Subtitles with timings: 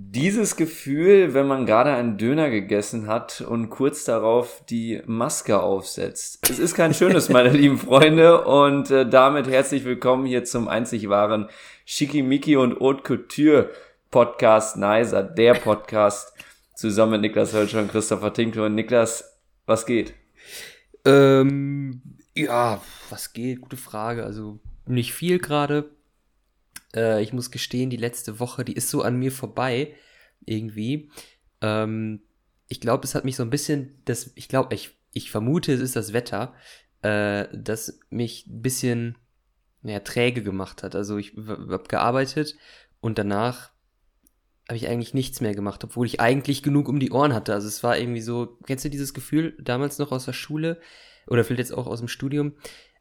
[0.00, 6.48] dieses Gefühl, wenn man gerade einen Döner gegessen hat und kurz darauf die Maske aufsetzt.
[6.48, 11.08] Es ist kein schönes, meine lieben Freunde, und äh, damit herzlich willkommen hier zum einzig
[11.08, 11.48] wahren
[11.84, 13.70] Schickimicki und Haute Couture
[14.12, 16.32] Podcast Nicer, der Podcast
[16.76, 18.66] zusammen mit Niklas Hölscher und Christopher Tinkler.
[18.66, 19.36] Und Niklas,
[19.66, 20.14] was geht?
[21.04, 22.02] Ähm,
[22.36, 22.80] ja,
[23.10, 23.62] was geht?
[23.62, 24.22] Gute Frage.
[24.22, 25.90] Also nicht viel gerade.
[26.94, 29.94] Äh, ich muss gestehen, die letzte Woche, die ist so an mir vorbei,
[30.44, 31.10] irgendwie.
[31.60, 32.22] Ähm,
[32.68, 35.80] ich glaube, es hat mich so ein bisschen, das, ich glaube, ich, ich vermute, es
[35.80, 36.54] ist das Wetter,
[37.02, 39.18] äh, das mich ein bisschen
[39.82, 40.94] ja, träge gemacht hat.
[40.94, 42.56] Also ich habe gearbeitet
[43.00, 43.70] und danach
[44.68, 47.54] habe ich eigentlich nichts mehr gemacht, obwohl ich eigentlich genug um die Ohren hatte.
[47.54, 50.78] Also es war irgendwie so, kennst du dieses Gefühl damals noch aus der Schule
[51.26, 52.52] oder vielleicht jetzt auch aus dem Studium,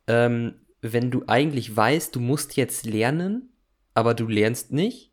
[0.08, 3.50] ähm, wenn du eigentlich weißt, du musst jetzt lernen,
[3.98, 5.12] aber du lernst nicht.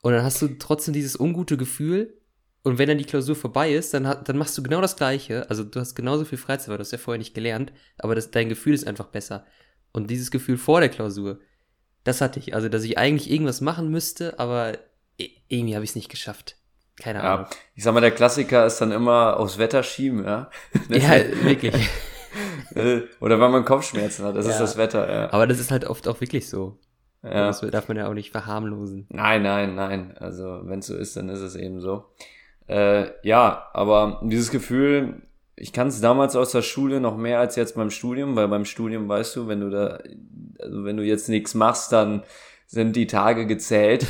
[0.00, 2.18] Und dann hast du trotzdem dieses ungute Gefühl.
[2.62, 5.44] Und wenn dann die Klausur vorbei ist, dann, hat, dann machst du genau das Gleiche.
[5.50, 7.74] Also du hast genauso viel Freizeit, weil du hast ja vorher nicht gelernt.
[7.98, 9.44] Aber das, dein Gefühl ist einfach besser.
[9.92, 11.40] Und dieses Gefühl vor der Klausur,
[12.04, 12.54] das hatte ich.
[12.54, 14.78] Also, dass ich eigentlich irgendwas machen müsste, aber
[15.18, 16.56] irgendwie habe ich es nicht geschafft.
[16.98, 17.46] Keine Ahnung.
[17.50, 20.50] Ja, ich sag mal, der Klassiker ist dann immer aufs Wetter schieben, ja.
[20.88, 21.90] ja, wirklich.
[23.20, 24.52] Oder wenn man Kopfschmerzen hat, das ja.
[24.52, 25.32] ist das Wetter, ja.
[25.34, 26.78] Aber das ist halt oft auch wirklich so.
[27.26, 27.46] Ja.
[27.46, 29.06] Das darf man ja auch nicht verharmlosen.
[29.08, 30.16] Nein, nein, nein.
[30.18, 32.04] Also wenn es so ist, dann ist es eben so.
[32.68, 35.22] Äh, ja, aber dieses Gefühl,
[35.56, 38.64] ich kann es damals aus der Schule noch mehr als jetzt beim Studium, weil beim
[38.64, 39.98] Studium weißt du, wenn du da,
[40.60, 42.22] also wenn du jetzt nichts machst, dann
[42.66, 44.06] sind die Tage gezählt.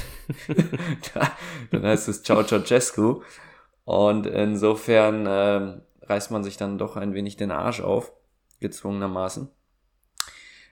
[1.71, 3.23] dann heißt es Ciao Ceausescu.
[3.85, 8.13] Und insofern äh, reißt man sich dann doch ein wenig den Arsch auf,
[8.61, 9.49] gezwungenermaßen.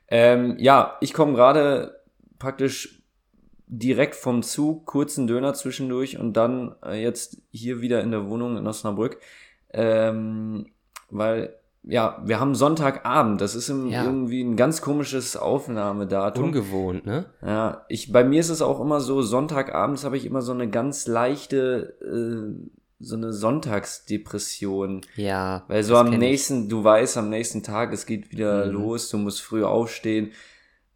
[0.09, 2.01] Ähm, ja, ich komme gerade
[2.39, 3.05] praktisch
[3.67, 8.57] direkt vom Zug, kurzen Döner zwischendurch und dann äh, jetzt hier wieder in der Wohnung
[8.57, 9.19] in Osnabrück.
[9.73, 10.67] Ähm,
[11.11, 13.41] weil, ja, wir haben Sonntagabend.
[13.41, 14.05] Das ist im, ja.
[14.05, 16.45] irgendwie ein ganz komisches Aufnahmedatum.
[16.45, 17.27] Ungewohnt, ne?
[17.43, 20.69] Ja, ich, bei mir ist es auch immer so, Sonntagabends habe ich immer so eine
[20.69, 22.69] ganz leichte, äh,
[23.01, 25.01] so eine Sonntagsdepression.
[25.17, 25.65] Ja.
[25.69, 26.69] Weil so am nächsten, ich.
[26.69, 28.73] du weißt, am nächsten Tag, es geht wieder mhm.
[28.73, 30.33] los, du musst früh aufstehen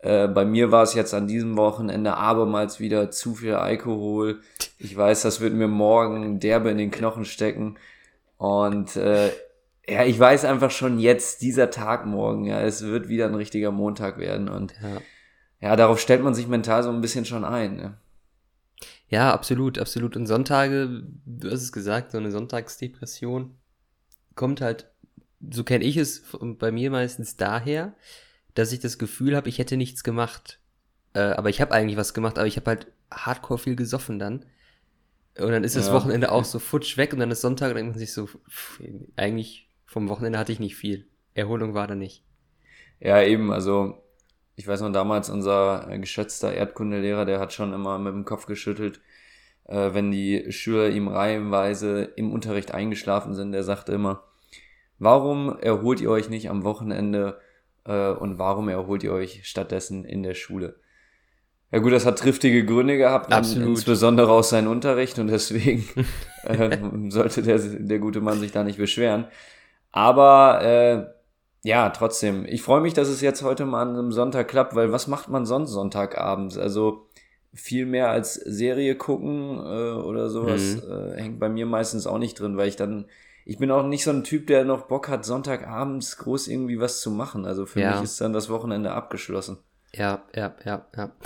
[0.00, 4.40] äh, bei mir war es jetzt an diesem Wochenende abermals wieder zu viel Alkohol.
[4.78, 7.76] Ich weiß, das wird mir morgen derbe in den Knochen stecken.
[8.36, 9.30] Und äh,
[9.88, 13.72] ja, ich weiß einfach schon jetzt, dieser Tag morgen, ja, es wird wieder ein richtiger
[13.72, 14.48] Montag werden.
[14.48, 15.00] Und ja,
[15.60, 17.76] ja darauf stellt man sich mental so ein bisschen schon ein.
[17.76, 17.98] Ne?
[19.08, 20.16] Ja, absolut, absolut.
[20.16, 23.56] Und Sonntage, du hast es gesagt, so eine Sonntagsdepression
[24.36, 24.90] kommt halt,
[25.50, 27.94] so kenne ich es bei mir meistens daher,
[28.58, 30.58] dass ich das Gefühl habe, ich hätte nichts gemacht.
[31.14, 34.44] Äh, aber ich habe eigentlich was gemacht, aber ich habe halt hardcore viel gesoffen dann.
[35.38, 35.92] Und dann ist das ja.
[35.94, 38.26] Wochenende auch so futsch weg und dann ist Sonntag und dann denkt man sich so,
[38.26, 38.82] pff,
[39.14, 41.06] eigentlich vom Wochenende hatte ich nicht viel.
[41.34, 42.24] Erholung war da nicht.
[42.98, 44.02] Ja, eben, also
[44.56, 49.00] ich weiß noch damals, unser geschätzter Erdkundelehrer, der hat schon immer mit dem Kopf geschüttelt,
[49.66, 53.52] äh, wenn die Schüler ihm reihenweise im Unterricht eingeschlafen sind.
[53.52, 54.24] Der sagte immer,
[54.98, 57.38] warum erholt ihr euch nicht am Wochenende
[57.88, 60.76] äh, und warum erholt ihr euch stattdessen in der Schule?
[61.70, 63.68] Ja gut, das hat triftige Gründe gehabt, Absolut.
[63.68, 65.84] insbesondere aus seinem Unterricht und deswegen
[66.44, 66.78] äh,
[67.10, 69.26] sollte der, der gute Mann sich da nicht beschweren.
[69.90, 71.06] Aber äh,
[71.68, 74.92] ja, trotzdem, ich freue mich, dass es jetzt heute mal an einem Sonntag klappt, weil
[74.92, 76.56] was macht man sonst Sonntagabends?
[76.56, 77.08] Also
[77.52, 80.92] viel mehr als Serie gucken äh, oder sowas mhm.
[80.92, 83.06] äh, hängt bei mir meistens auch nicht drin, weil ich dann
[83.48, 87.00] ich bin auch nicht so ein Typ, der noch Bock hat, Sonntagabends groß irgendwie was
[87.00, 87.46] zu machen.
[87.46, 87.94] Also für ja.
[87.94, 89.56] mich ist dann das Wochenende abgeschlossen.
[89.94, 91.16] Ja, ja, ja, ja.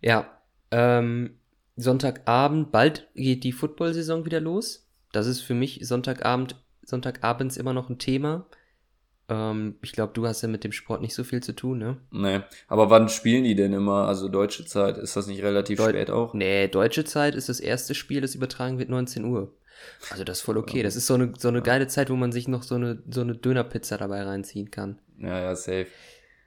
[0.00, 0.30] Ja,
[0.70, 1.40] ähm,
[1.74, 4.88] Sonntagabend, bald geht die Football-Saison wieder los.
[5.10, 6.54] Das ist für mich Sonntagabend,
[6.84, 8.46] Sonntagabends immer noch ein Thema.
[9.28, 11.96] Ähm, ich glaube, du hast ja mit dem Sport nicht so viel zu tun, ne?
[12.12, 14.06] Nee, aber wann spielen die denn immer?
[14.06, 16.32] Also deutsche Zeit, ist das nicht relativ Deu spät auch?
[16.32, 19.52] Nee, deutsche Zeit ist das erste Spiel, das übertragen wird 19 Uhr.
[20.10, 20.82] Also das ist voll okay.
[20.82, 23.20] Das ist so eine, so eine geile Zeit, wo man sich noch so eine, so
[23.20, 24.98] eine Dönerpizza dabei reinziehen kann.
[25.18, 25.86] Ja, ja, safe.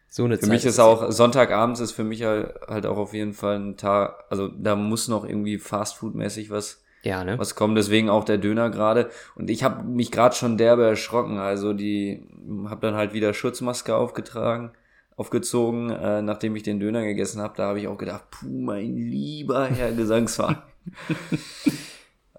[0.10, 3.14] So eine für Zeit mich ist auch, Sonntagabends ist für mich halt, halt auch auf
[3.14, 7.38] jeden Fall ein Tag, also da muss noch irgendwie Fastfood-mäßig was, ja, ne?
[7.38, 9.12] was kommen, deswegen auch der Döner gerade.
[9.36, 12.28] Und ich habe mich gerade schon derbe erschrocken, also die,
[12.66, 14.72] habe dann halt wieder Schutzmaske aufgetragen,
[15.16, 18.98] aufgezogen, äh, nachdem ich den Döner gegessen habe, da habe ich auch gedacht, puh, mein
[18.98, 20.58] lieber Herr Gesangsverein.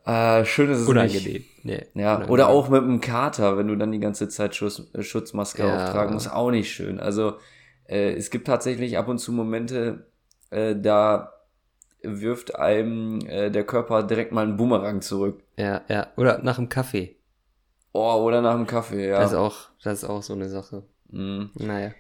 [0.05, 1.33] Äh, schön ist es Unangenehm.
[1.33, 1.65] nicht.
[1.65, 2.31] Nee, ja, unangenehm.
[2.31, 5.87] oder auch mit einem Kater, wenn du dann die ganze Zeit Schutz, äh, Schutzmaske ja.
[5.87, 6.99] auftragen musst, auch nicht schön.
[6.99, 7.35] Also
[7.87, 10.07] äh, es gibt tatsächlich ab und zu Momente,
[10.51, 11.33] äh, da
[12.03, 15.43] wirft einem äh, der Körper direkt mal einen Boomerang zurück.
[15.57, 16.07] Ja, ja.
[16.17, 17.17] Oder nach dem Kaffee.
[17.93, 19.19] Oh, oder nach dem Kaffee, ja.
[19.21, 20.85] Das ist auch, das ist auch so eine Sache.
[21.11, 21.51] Mhm.
[21.55, 21.93] Naja.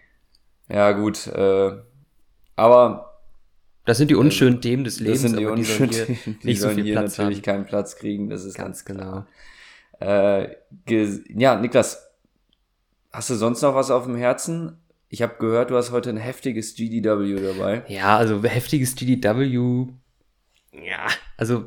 [0.69, 1.27] Ja, gut.
[1.27, 1.73] Äh,
[2.57, 3.10] aber
[3.91, 6.35] Das sind die unschönen Themen des das Lebens, sind die aber die sollen unschönen, hier
[6.43, 7.43] die nicht so viel hier Platz natürlich haben.
[7.43, 8.31] keinen Platz kriegen.
[8.31, 9.27] Das ist Ganz genau.
[10.01, 10.51] Äh,
[11.35, 12.09] ja, Niklas,
[13.13, 14.77] hast du sonst noch was auf dem Herzen?
[15.09, 17.83] Ich habe gehört, du hast heute ein heftiges GDW dabei.
[17.89, 19.89] Ja, also heftiges GDW.
[20.73, 21.65] Ja, also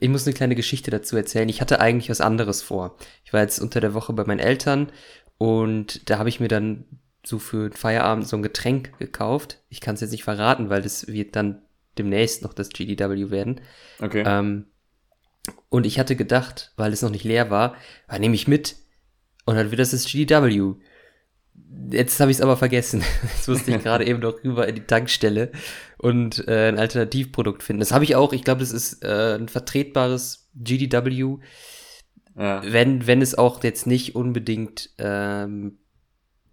[0.00, 1.50] ich muss eine kleine Geschichte dazu erzählen.
[1.50, 2.96] Ich hatte eigentlich was anderes vor.
[3.26, 4.90] Ich war jetzt unter der Woche bei meinen Eltern
[5.36, 6.86] und da habe ich mir dann
[7.28, 9.62] so für den Feierabend so ein Getränk gekauft.
[9.68, 11.62] Ich kann es jetzt nicht verraten, weil das wird dann
[11.98, 13.60] demnächst noch das GDW werden.
[14.00, 14.24] Okay.
[14.26, 14.66] Ähm,
[15.68, 17.74] und ich hatte gedacht, weil es noch nicht leer war,
[18.06, 18.76] ah, nehme ich mit.
[19.44, 20.74] Und dann wird das das GDW.
[21.90, 23.02] Jetzt habe ich es aber vergessen.
[23.22, 25.52] Jetzt musste ich gerade eben noch rüber in die Tankstelle
[25.98, 27.80] und äh, ein Alternativprodukt finden.
[27.80, 28.32] Das habe ich auch.
[28.32, 31.38] Ich glaube, das ist äh, ein vertretbares GDW,
[32.36, 32.62] ja.
[32.64, 35.78] wenn, wenn es auch jetzt nicht unbedingt, ähm,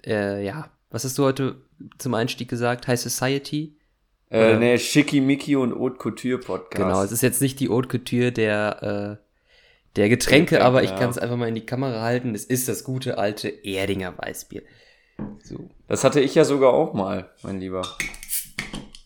[0.05, 1.61] äh, ja, was hast du heute
[1.97, 2.87] zum Einstieg gesagt?
[2.87, 3.75] High Society?
[4.29, 6.83] Äh, nee, Schickimicki und Haute Couture Podcast.
[6.83, 9.25] Genau, es ist jetzt nicht die Haute Couture der, äh,
[9.95, 10.97] der Getränke, Getränke, aber ich ja.
[10.97, 12.33] kann es einfach mal in die Kamera halten.
[12.33, 14.63] Es ist das gute alte Erdinger Weißbier.
[15.43, 15.69] So.
[15.87, 17.83] Das hatte ich ja sogar auch mal, mein Lieber.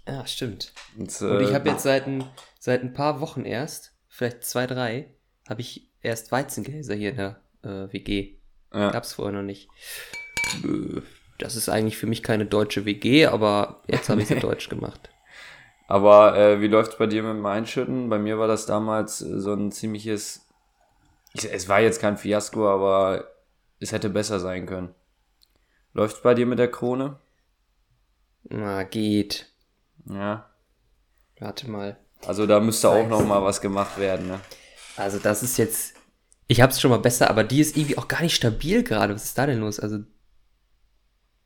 [0.08, 0.74] Ja, stimmt.
[0.98, 2.24] Und, Und ich äh, habe jetzt seit ein,
[2.60, 5.14] seit ein paar Wochen erst, vielleicht zwei, drei,
[5.48, 8.36] habe ich erst Weizengläser hier in der äh, WG.
[8.74, 8.90] ja.
[8.92, 9.70] Gab's vorher noch nicht.
[10.64, 11.02] Äh,
[11.38, 15.10] Das ist eigentlich für mich keine deutsche WG, aber jetzt habe ich sie deutsch gemacht.
[15.88, 18.10] Aber äh, wie läuft's bei dir mit dem Einschütten?
[18.10, 20.46] Bei mir war das damals äh, so ein ziemliches.
[21.34, 23.26] Ich, es war jetzt kein Fiasko, aber
[23.80, 24.94] es hätte besser sein können.
[25.94, 27.20] Läuft's bei dir mit der Krone?
[28.44, 29.48] Na, geht.
[30.06, 30.50] Ja.
[31.40, 31.98] Warte mal.
[32.26, 34.40] Also da müsste auch noch mal was gemacht werden, ne?
[34.98, 35.94] Also das ist jetzt,
[36.48, 39.16] ich hab's schon mal besser, aber die ist irgendwie auch gar nicht stabil gerade.
[39.16, 39.80] Was ist da denn los?
[39.80, 40.00] Also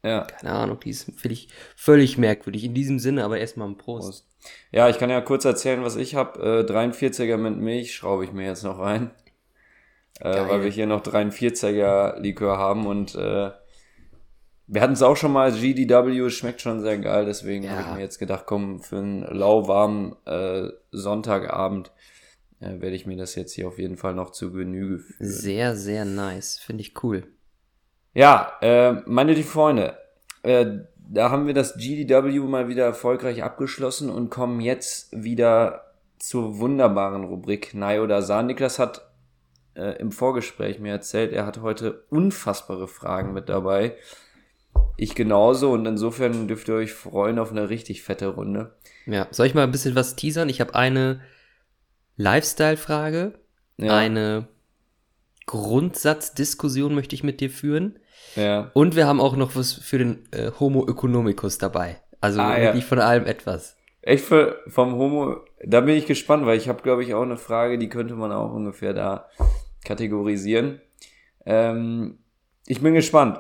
[0.04, 0.22] Ja.
[0.26, 2.64] keine Ahnung, die ist völlig, völlig merkwürdig.
[2.66, 4.06] In diesem Sinne, aber erstmal ein Prost.
[4.08, 4.28] Prost.
[4.72, 6.66] Ja, ich kann ja kurz erzählen, was ich habe.
[6.68, 9.12] Äh, 43er mit Milch schraube ich mir jetzt noch rein.
[10.20, 13.52] Äh, weil wir hier noch 43er Likör haben und äh,
[14.68, 17.72] wir hatten es auch schon mal, GDW schmeckt schon sehr geil, deswegen Ja.
[17.72, 21.92] habe ich mir jetzt gedacht, komm, für einen lauwarmen äh, Sonntagabend
[22.60, 25.18] äh, werde ich mir das jetzt hier auf jeden Fall noch zu Genüge führen.
[25.30, 26.60] Sehr, sehr nice.
[26.60, 27.28] Finde ich cool.
[28.14, 29.98] Ja, äh, meine lieben Freunde,
[30.44, 30.66] äh,
[30.96, 37.24] da haben wir das GDW mal wieder erfolgreich abgeschlossen und kommen jetzt wieder zur wunderbaren
[37.24, 38.42] Rubrik Nei oder Sa.
[38.44, 39.02] Niklas hat
[39.76, 43.96] äh, im Vorgespräch mir erzählt, er hat heute unfassbare Fragen mit dabei.
[44.96, 48.76] Ich genauso und insofern dürft ihr euch freuen auf eine richtig fette Runde.
[49.06, 50.50] Ja, soll ich mal ein bisschen was teasern?
[50.50, 51.22] Ich habe eine
[52.16, 53.34] Lifestyle-Frage,
[53.78, 54.48] Ja, eine
[55.46, 58.00] Grundsatzdiskussion möchte ich mit dir führen.
[58.36, 58.70] Ja.
[58.74, 61.98] Und wir haben auch noch was für den äh, Homo economicus dabei.
[62.22, 62.64] Also Ah, ja.
[62.66, 63.76] wirklich von allem etwas.
[64.02, 67.38] Echt für, vom Homo, da bin ich gespannt, weil ich habe, glaube ich, auch eine
[67.38, 69.28] Frage, die könnte man auch ungefähr da
[69.86, 70.82] kategorisieren.
[71.46, 72.20] Ähm,
[72.66, 73.40] ich bin gespannt.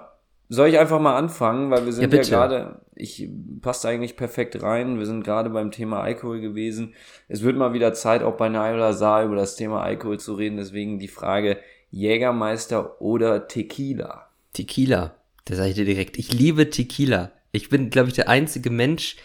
[0.49, 3.29] Soll ich einfach mal anfangen, weil wir sind Ja, ja, gerade, ich
[3.61, 4.99] passt eigentlich perfekt rein.
[4.99, 6.93] Wir sind gerade beim Thema Alkohol gewesen.
[7.27, 10.35] Es wird mal wieder Zeit, auch bei Nai oder Saar über das Thema Alkohol zu
[10.35, 10.57] reden.
[10.57, 11.57] Deswegen die Frage
[11.89, 14.27] Jägermeister oder Tequila.
[14.53, 15.15] Tequila.
[15.45, 16.17] Da sage ich dir direkt.
[16.17, 17.31] Ich liebe Tequila.
[17.51, 19.17] Ich bin, glaube ich, der einzige Mensch,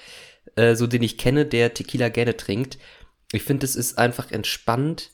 [0.56, 2.78] äh, so den ich kenne, der Tequila gerne trinkt.
[3.32, 5.10] Ich finde, es ist einfach entspannt.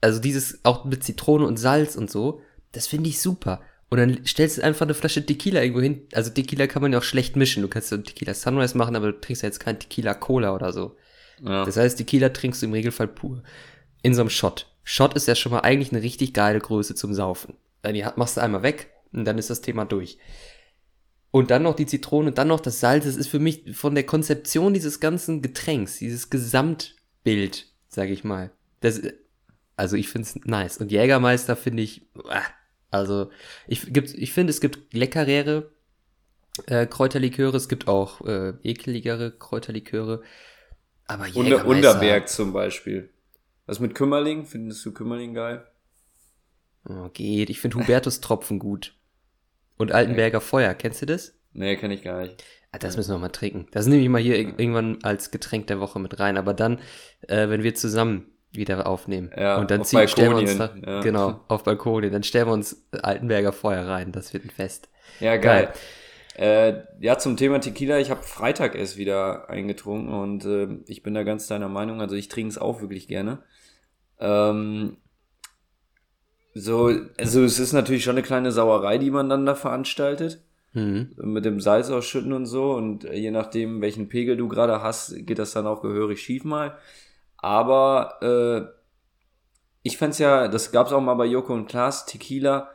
[0.00, 2.40] Also dieses auch mit Zitrone und Salz und so,
[2.72, 3.60] das finde ich super.
[3.88, 6.06] Und dann stellst du einfach eine Flasche Tequila irgendwo hin.
[6.12, 7.62] Also Tequila kann man ja auch schlecht mischen.
[7.62, 10.72] Du kannst so Tequila Sunrise machen, aber du trinkst ja jetzt kein Tequila Cola oder
[10.72, 10.96] so.
[11.42, 11.64] Ja.
[11.64, 13.42] Das heißt, Tequila trinkst du im Regelfall pur.
[14.02, 14.66] In so einem Shot.
[14.82, 17.54] Shot ist ja schon mal eigentlich eine richtig geile Größe zum Saufen.
[17.92, 20.18] Die machst du einmal weg und dann ist das Thema durch.
[21.30, 23.04] Und dann noch die Zitrone und dann noch das Salz.
[23.04, 28.50] Das ist für mich von der Konzeption dieses ganzen Getränks, dieses Gesamtbild, sage ich mal.
[28.80, 29.00] Das,
[29.76, 30.78] also ich finde es nice.
[30.78, 32.42] Und Jägermeister finde ich, ah,
[32.90, 33.30] also
[33.66, 35.70] ich, gibt- ich finde, es gibt leckerere
[36.66, 40.22] äh, Kräuterliköre, es gibt auch äh, ekeligere Kräuterliköre.
[41.06, 43.10] Aber Unter, Jägermeister, Unterberg zum Beispiel.
[43.66, 44.46] Was mit Kümmerling?
[44.46, 45.66] Findest du Kümmerling geil?
[46.88, 47.50] Oh, geht.
[47.50, 48.94] Ich finde Hubertus-Tropfen gut.
[49.76, 51.34] Und Altenberger Feuer, kennst du das?
[51.52, 52.42] Nee, kenn ich gar nicht.
[52.72, 53.66] Ah, das müssen wir mal trinken.
[53.72, 56.36] Das nehme ich mal hier ir- irgendwann als Getränk der Woche mit rein.
[56.36, 56.78] Aber dann,
[57.28, 59.30] äh, wenn wir zusammen wieder aufnehmen.
[59.36, 61.00] Ja, und dann auf zieh, stellen wir uns da, ja.
[61.00, 62.12] genau, auf Balkonien.
[62.12, 64.12] Dann stellen wir uns Altenberger Feuer rein.
[64.12, 64.88] Das wird ein Fest.
[65.20, 65.72] Ja, geil.
[66.36, 71.14] Äh, ja, zum Thema Tequila, ich habe Freitag erst wieder eingetrunken und äh, ich bin
[71.14, 72.00] da ganz deiner Meinung.
[72.02, 73.42] Also ich trinke es auch wirklich gerne.
[74.20, 74.98] Ähm,
[76.58, 80.40] so, also es ist natürlich schon eine kleine Sauerei, die man dann da veranstaltet.
[80.72, 81.12] Mhm.
[81.16, 82.72] Mit dem Salz ausschütten und so.
[82.72, 86.76] Und je nachdem, welchen Pegel du gerade hast, geht das dann auch gehörig schief mal.
[87.36, 88.76] Aber äh,
[89.82, 92.70] ich fand's ja, das gab's auch mal bei Joko und Klaas, Tequila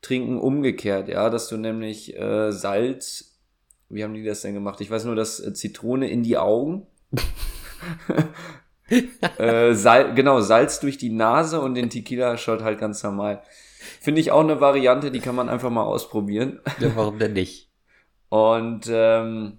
[0.00, 3.38] trinken umgekehrt, ja, dass du nämlich äh, Salz,
[3.88, 4.80] wie haben die das denn gemacht?
[4.80, 6.86] Ich weiß nur, dass äh, Zitrone in die Augen.
[9.38, 13.42] äh, Sal genau, Salz durch die Nase und den Tequila-Shot halt ganz normal.
[14.00, 16.60] Finde ich auch eine Variante, die kann man einfach mal ausprobieren.
[16.80, 17.70] Ja, warum denn nicht?
[18.28, 19.58] Und ähm,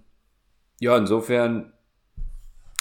[0.79, 1.73] ja, insofern,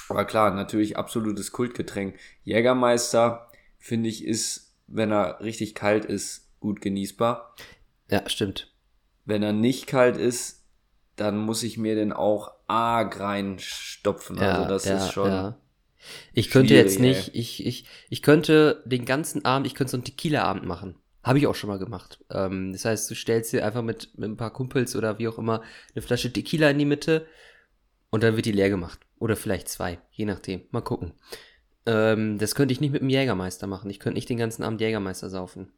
[0.09, 2.19] aber klar, natürlich absolutes Kultgetränk.
[2.45, 7.55] Jägermeister, finde ich, ist, wenn er richtig kalt ist, gut genießbar.
[8.11, 8.73] Ja, stimmt.
[9.25, 10.65] Wenn er nicht kalt ist,
[11.17, 14.37] dann muss ich mir den auch arg reinstopfen.
[14.37, 15.31] Ja, also das ja, ist schon.
[15.31, 15.57] ja.
[16.33, 20.05] Ich könnte jetzt nicht, ich, ich, ich könnte den ganzen Abend, ich könnte so einen
[20.05, 20.97] Tequila-Abend machen.
[21.23, 22.25] Habe ich auch schon mal gemacht.
[22.31, 25.39] Ähm, das heißt, du stellst dir einfach mit, mit ein paar Kumpels oder wie auch
[25.39, 25.63] immer
[25.95, 27.27] eine Flasche Tequila in die Mitte
[28.11, 29.01] und dann wird die leer gemacht.
[29.19, 30.63] Oder vielleicht zwei, je nachdem.
[30.71, 31.15] Mal gucken.
[31.87, 33.91] Ähm, das könnte ich nicht mit dem Jägermeister machen.
[33.91, 35.73] Ich könnte nicht den ganzen Abend Jägermeister saufen.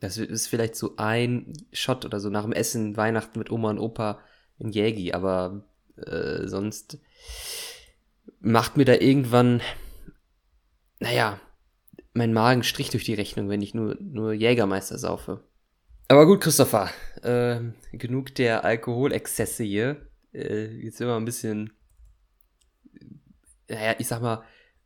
[0.00, 3.78] Das ist vielleicht so ein Shot oder so nach dem Essen, Weihnachten mit Oma und
[3.78, 4.20] Opa
[4.58, 5.64] in Jägi, aber
[5.96, 6.98] äh, sonst
[8.40, 9.60] macht mir da irgendwann,
[11.00, 11.40] naja,
[12.14, 15.44] mein Magen strich durch die Rechnung, wenn ich nur, nur Jägermeister saufe.
[16.08, 16.90] Aber gut, Christopher,
[17.22, 17.60] äh,
[17.92, 20.08] genug der Alkoholexzesse hier.
[20.32, 21.72] Äh, jetzt sind wir ein bisschen,
[23.68, 24.44] naja, ich sag mal,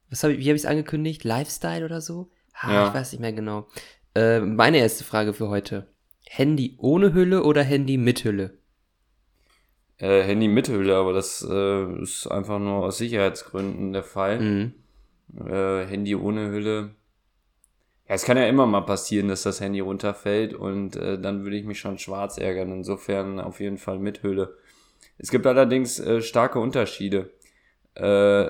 [0.08, 1.22] was hab ich, wie habe ich es angekündigt?
[1.24, 2.30] Lifestyle oder so?
[2.54, 2.88] Ah, Ja.
[2.88, 3.68] Ich weiß nicht mehr genau.
[4.14, 5.92] Äh, meine erste Frage für heute.
[6.26, 8.58] Handy ohne Hülle oder Handy mit Hülle?
[10.00, 14.40] Äh, Handy mit Hülle, aber das äh, ist einfach nur aus Sicherheitsgründen der Fall.
[14.40, 14.74] Mhm.
[15.46, 16.94] Äh, Handy ohne Hülle.
[18.08, 21.56] Ja, es kann ja immer mal passieren, dass das Handy runterfällt und äh, dann würde
[21.56, 22.72] ich mich schon schwarz ärgern.
[22.72, 24.56] Insofern auf jeden Fall mit Hülle.
[25.18, 27.30] Es gibt allerdings äh, starke Unterschiede.
[27.94, 28.48] Äh,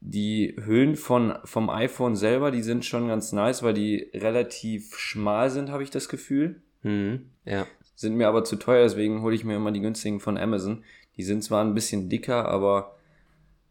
[0.00, 5.50] die Hüllen von, vom iPhone selber, die sind schon ganz nice, weil die relativ schmal
[5.50, 6.62] sind, habe ich das Gefühl.
[6.82, 7.30] Mhm.
[7.44, 7.66] Ja.
[7.94, 10.84] Sind mir aber zu teuer, deswegen hole ich mir immer die günstigen von Amazon.
[11.16, 12.96] Die sind zwar ein bisschen dicker, aber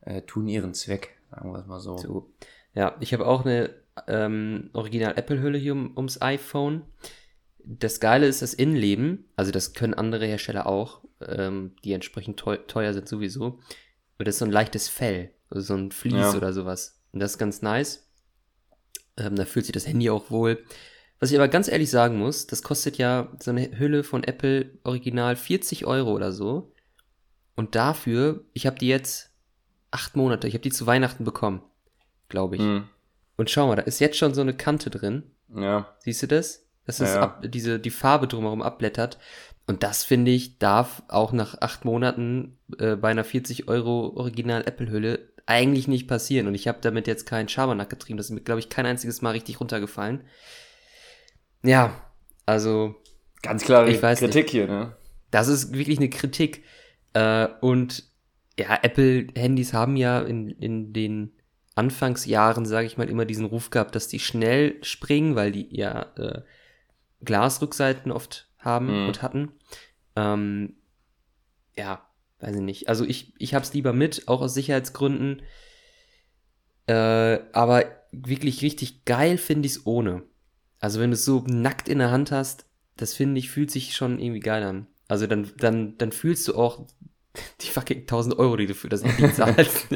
[0.02, 1.98] äh, tun ihren Zweck, sagen wir es mal so.
[1.98, 2.30] So.
[2.74, 3.72] Ja, ich habe auch eine
[4.08, 6.84] ähm, Original Apple-Hülle hier um, ums iPhone.
[7.66, 12.58] Das Geile ist das Innenleben, also das können andere Hersteller auch, ähm, die entsprechend teu
[12.58, 13.60] teuer sind sowieso.
[14.18, 16.34] Aber das ist so ein leichtes Fell, also so ein Vlies Ja.
[16.36, 17.02] oder sowas.
[17.14, 18.08] Und das ist ganz nice.
[19.18, 20.64] Ähm, da fühlt sich das Handy auch wohl.
[21.24, 24.72] Was ich aber ganz ehrlich sagen muss, das kostet ja so eine Hülle von Apple
[24.84, 26.74] original 40 Euro oder so.
[27.56, 29.32] Und dafür, ich habe die jetzt
[29.90, 31.62] acht Monate, ich habe die zu Weihnachten bekommen,
[32.28, 32.62] glaube ich.
[32.62, 32.90] Hm,
[33.38, 35.24] Und schau mal, da ist jetzt schon so eine Kante drin.
[35.56, 36.66] ja, Siehst du das?
[36.86, 37.22] Dass das Ja, ja.
[37.22, 39.18] ab, diese, die Farbe drumherum abblättert.
[39.66, 44.64] Und das finde ich, darf auch nach acht Monaten äh, bei einer 40 Euro Original
[44.68, 46.48] Apple Hülle eigentlich nicht passieren.
[46.48, 48.18] Und ich habe damit jetzt keinen Schabernack getrieben.
[48.18, 50.26] Das ist mir, glaube ich, kein einziges Mal richtig runtergefallen.
[51.64, 51.94] Ja,
[52.46, 52.96] also
[53.42, 54.96] ganz klare Ich weiß Kritik hier, ne?
[55.32, 56.64] das ist wirklich eine Kritik.
[57.14, 58.04] Äh, und
[58.60, 61.32] ja, Apple-Handys haben ja in, in den
[61.76, 66.14] Anfangsjahren, sage ich mal, immer diesen Ruf gehabt, dass die schnell springen, weil die ja
[66.18, 66.42] äh,
[67.24, 69.08] Glasrückseiten oft haben Mhm.
[69.08, 69.52] und hatten.
[70.16, 70.76] Ähm,
[71.76, 72.06] ja,
[72.40, 72.90] weiß ich nicht.
[72.90, 75.42] Also ich, ich hab's lieber mit, auch aus Sicherheitsgründen.
[76.86, 80.24] Äh, aber wirklich richtig geil finde ich's ohne.
[80.84, 82.66] Also wenn du es so nackt in der Hand hast,
[82.98, 84.88] das finde ich, fühlt sich schon irgendwie geil an.
[85.08, 86.86] Also dann, dann, dann fühlst du auch
[87.62, 89.88] die fucking 1000 Euro, die du für das Handy zahlst.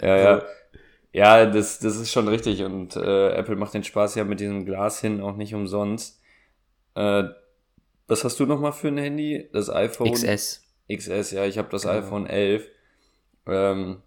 [0.00, 0.42] Ja, ja.
[1.12, 4.64] Ja, das, das ist schon richtig und äh, Apple macht den Spaß ja mit diesem
[4.64, 6.18] Glas hin auch nicht umsonst.
[6.94, 7.24] Äh,
[8.06, 9.50] was hast du nochmal für ein Handy?
[9.52, 10.62] Das iPhone XS.
[10.90, 11.94] XS, ja, ich habe das Genau.
[11.94, 12.66] iPhone 11.
[13.46, 14.02] Ähm,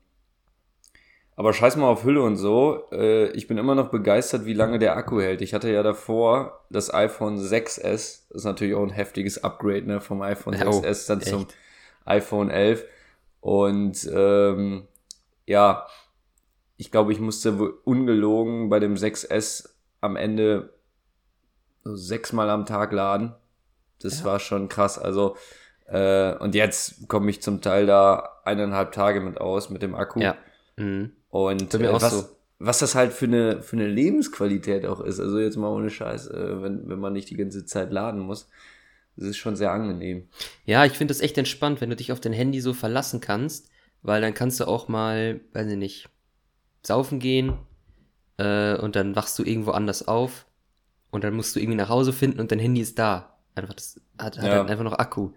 [1.40, 2.90] aber scheiß mal auf Hülle und so.
[2.92, 5.40] Äh, ich bin immer noch begeistert, wie lange der Akku hält.
[5.42, 7.82] Ich hatte ja davor das iPhone 6S.
[7.82, 11.56] Das ist natürlich auch ein heftiges Upgrade ne, vom iPhone oh, 6S dann zum echt.
[12.04, 12.84] iPhone 11.
[13.40, 14.90] Und ähm,
[15.46, 15.88] ja,
[16.76, 17.54] ich glaube, ich musste
[17.86, 19.70] ungelogen bei dem 6S
[20.02, 20.74] am Ende
[21.86, 23.34] so sechsmal am Tag laden.
[24.02, 24.26] Das Ja.
[24.26, 25.00] war schon krass.
[25.00, 25.38] Also,
[25.86, 30.20] äh, und jetzt komme ich zum Teil da eineinhalb Tage mit aus mit dem Akku.
[30.20, 30.36] Ja.
[30.76, 31.14] Mhm.
[31.30, 32.26] Und äh, was, so.
[32.60, 35.20] was das halt für eine, für eine Lebensqualität auch ist.
[35.20, 38.50] Also jetzt mal ohne Scheiß, äh, wenn, wenn man nicht die ganze Zeit laden muss.
[39.16, 40.28] das ist schon sehr angenehm.
[40.66, 43.70] Ja, ich finde das echt entspannt, wenn du dich auf dein Handy so verlassen kannst,
[44.02, 46.10] weil dann kannst du auch mal, weiß ich nicht,
[46.84, 47.54] saufen gehen
[48.38, 50.46] äh, und dann wachst du irgendwo anders auf
[51.12, 53.38] und dann musst du irgendwie nach Hause finden und dein Handy ist da.
[53.56, 54.56] Einfach, das hat, hat Ja.
[54.60, 55.32] dann einfach noch Akku.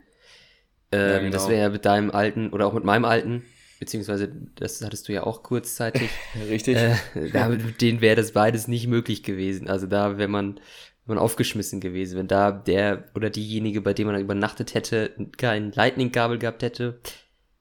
[0.93, 1.33] Ähm, Ja, genau.
[1.33, 3.45] Das wäre ja mit deinem alten oder auch mit meinem alten,
[3.83, 6.09] beziehungsweise das hattest du ja auch kurzzeitig.
[6.49, 6.77] Richtig?
[6.77, 6.95] äh,
[7.33, 9.69] da, mit denen wäre das beides nicht möglich gewesen.
[9.69, 12.17] Also da wäre man, wär man aufgeschmissen gewesen.
[12.17, 17.01] Wenn da der oder diejenige, bei dem man übernachtet hätte, kein Lightning-Kabel gehabt hätte.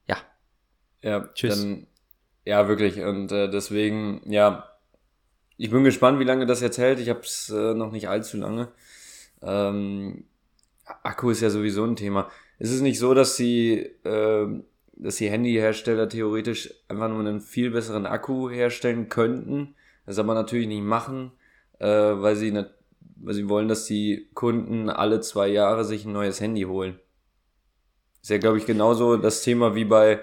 [0.06, 0.18] Ja,
[1.02, 1.58] Ja, Tschüss.
[1.58, 1.88] Dann,
[2.44, 3.00] ja, wirklich.
[3.00, 4.68] Und äh, deswegen, ja,
[5.56, 7.00] ich bin gespannt, wie lange das jetzt hält.
[7.00, 8.68] Ich habe es äh, noch nicht allzu lange.
[9.42, 10.22] Ähm,
[10.84, 12.30] Akku ist ja sowieso ein Thema.
[12.60, 14.62] Ist es nicht so, dass die, äh,
[14.94, 19.74] dass die Handyhersteller theoretisch einfach nur einen viel besseren Akku herstellen könnten,
[20.06, 21.32] das aber natürlich nicht machen,
[21.78, 22.74] äh, weil sie nat-
[23.16, 26.98] weil sie wollen, dass die Kunden alle zwei Jahre sich ein neues Handy holen.
[28.20, 30.20] Ist ja, glaube ich, genauso das Thema wie bei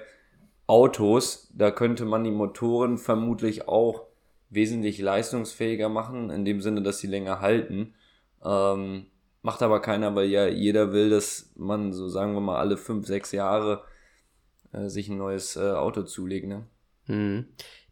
[0.68, 1.50] Autos.
[1.54, 4.04] Da könnte man die Motoren vermutlich auch
[4.50, 7.94] wesentlich leistungsfähiger machen, in dem Sinne, dass sie länger halten.
[8.44, 9.06] Ähm,
[9.42, 13.08] macht aber keiner, weil ja jeder will, dass man so sagen wir mal alle fünf,
[13.08, 13.84] sechs Jahre
[14.72, 16.48] äh, sich ein neues äh, Auto zulegt.
[16.48, 16.66] Ne?
[17.06, 17.46] hm.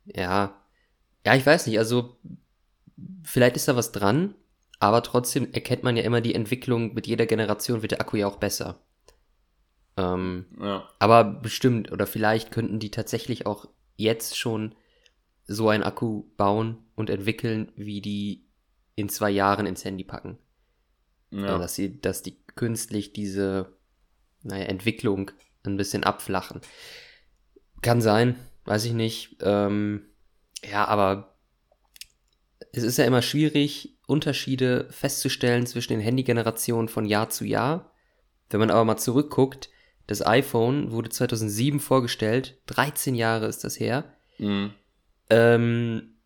[0.06, 0.56] ja.
[1.26, 1.78] Ja, ich weiß nicht.
[1.78, 2.18] Also
[3.24, 4.36] vielleicht ist da was dran,
[4.80, 6.94] aber trotzdem erkennt man ja immer die Entwicklung.
[6.94, 8.80] Mit jeder Generation wird der Akku ja auch besser.
[9.98, 10.88] Ähm, Ja.
[11.00, 13.68] Aber bestimmt, oder vielleicht könnten die tatsächlich auch
[13.98, 14.76] jetzt schon
[15.46, 18.46] so einen Akku bauen und entwickeln, wie die
[18.96, 20.38] in zwei Jahren ins Handy packen.
[21.32, 21.40] ja.
[21.40, 21.58] Ja.
[21.58, 23.74] Dass sie, dass die künstlich diese,
[24.44, 25.32] naja, Entwicklung
[25.66, 26.62] ein bisschen abflachen.
[27.82, 28.36] Kann sein,
[28.66, 29.38] weiß ich nicht.
[29.42, 30.06] Ähm,
[30.70, 31.36] ja, aber
[32.72, 37.92] es ist ja immer schwierig, Unterschiede festzustellen zwischen den Handygenerationen von Jahr zu Jahr.
[38.50, 39.70] Wenn man aber mal zurückguckt,
[40.08, 44.06] das iPhone wurde 2007 vorgestellt, 13 Jahre ist das her.
[44.38, 44.74] Mhm.
[45.30, 46.18] Ähm,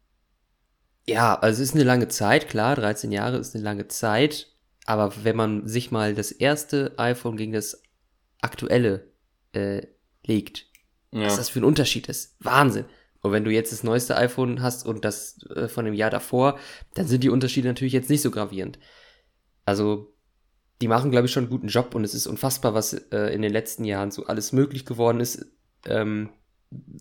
[1.07, 4.47] ja, also es ist eine lange Zeit, klar, 13 Jahre ist eine lange Zeit,
[4.85, 7.81] aber wenn man sich mal das erste iPhone gegen das
[8.41, 9.10] aktuelle
[9.53, 9.81] äh,
[10.25, 10.67] legt,
[11.11, 11.25] ja.
[11.25, 12.85] was das für ein Unterschied ist, Wahnsinn.
[13.21, 16.57] Und wenn du jetzt das neueste iPhone hast und das äh, von dem Jahr davor,
[16.95, 18.79] dann sind die Unterschiede natürlich jetzt nicht so gravierend.
[19.63, 20.15] Also,
[20.81, 23.43] die machen, glaube ich, schon einen guten Job und es ist unfassbar, was äh, in
[23.43, 25.45] den letzten Jahren so alles möglich geworden ist.
[25.85, 26.31] Ähm,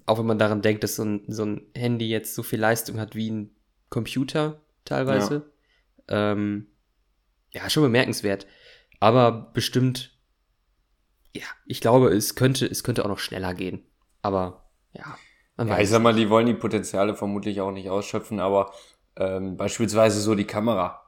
[0.05, 3.01] auch wenn man daran denkt, dass so ein, so ein Handy jetzt so viel Leistung
[3.01, 3.57] hat wie ein
[3.89, 5.51] Computer teilweise.
[6.09, 6.67] Ja, ähm,
[7.53, 8.47] ja schon bemerkenswert.
[8.99, 10.20] Aber bestimmt,
[11.35, 13.85] ja, ich glaube, es könnte, es könnte auch noch schneller gehen.
[14.23, 15.17] Aber ja,
[15.57, 18.73] man Ja, ich sag mal, die wollen die Potenziale vermutlich auch nicht ausschöpfen, aber
[19.17, 21.03] ähm, beispielsweise so die Kamera.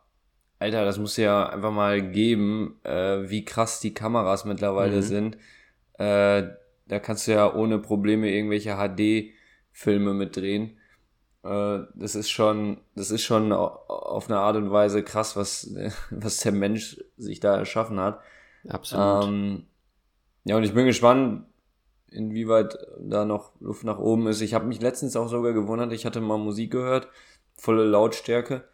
[0.59, 5.03] Alter, das muss ja einfach mal geben, äh, wie krass die Kameras mittlerweile Mhm.
[5.03, 5.37] sind.
[5.95, 6.45] Äh,
[6.87, 10.79] da kannst du ja ohne Probleme irgendwelche HD-Filme mitdrehen.
[11.45, 15.75] Äh, das ist schon, das ist schon au- auf eine Art und Weise krass, was,
[16.11, 18.21] was der Mensch sich da erschaffen hat.
[18.69, 19.35] Absolut.
[19.35, 19.67] Ähm,
[20.45, 21.45] ja, und ich bin gespannt,
[22.11, 24.41] inwieweit da noch Luft nach oben ist.
[24.41, 27.09] Ich habe mich letztens auch sogar gewundert, ich hatte mal Musik gehört,
[27.55, 28.65] volle Lautstärke.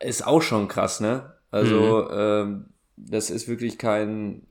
[0.00, 1.34] Ist auch schon krass, ne?
[1.50, 4.46] Also, ähm, das ist wirklich kein,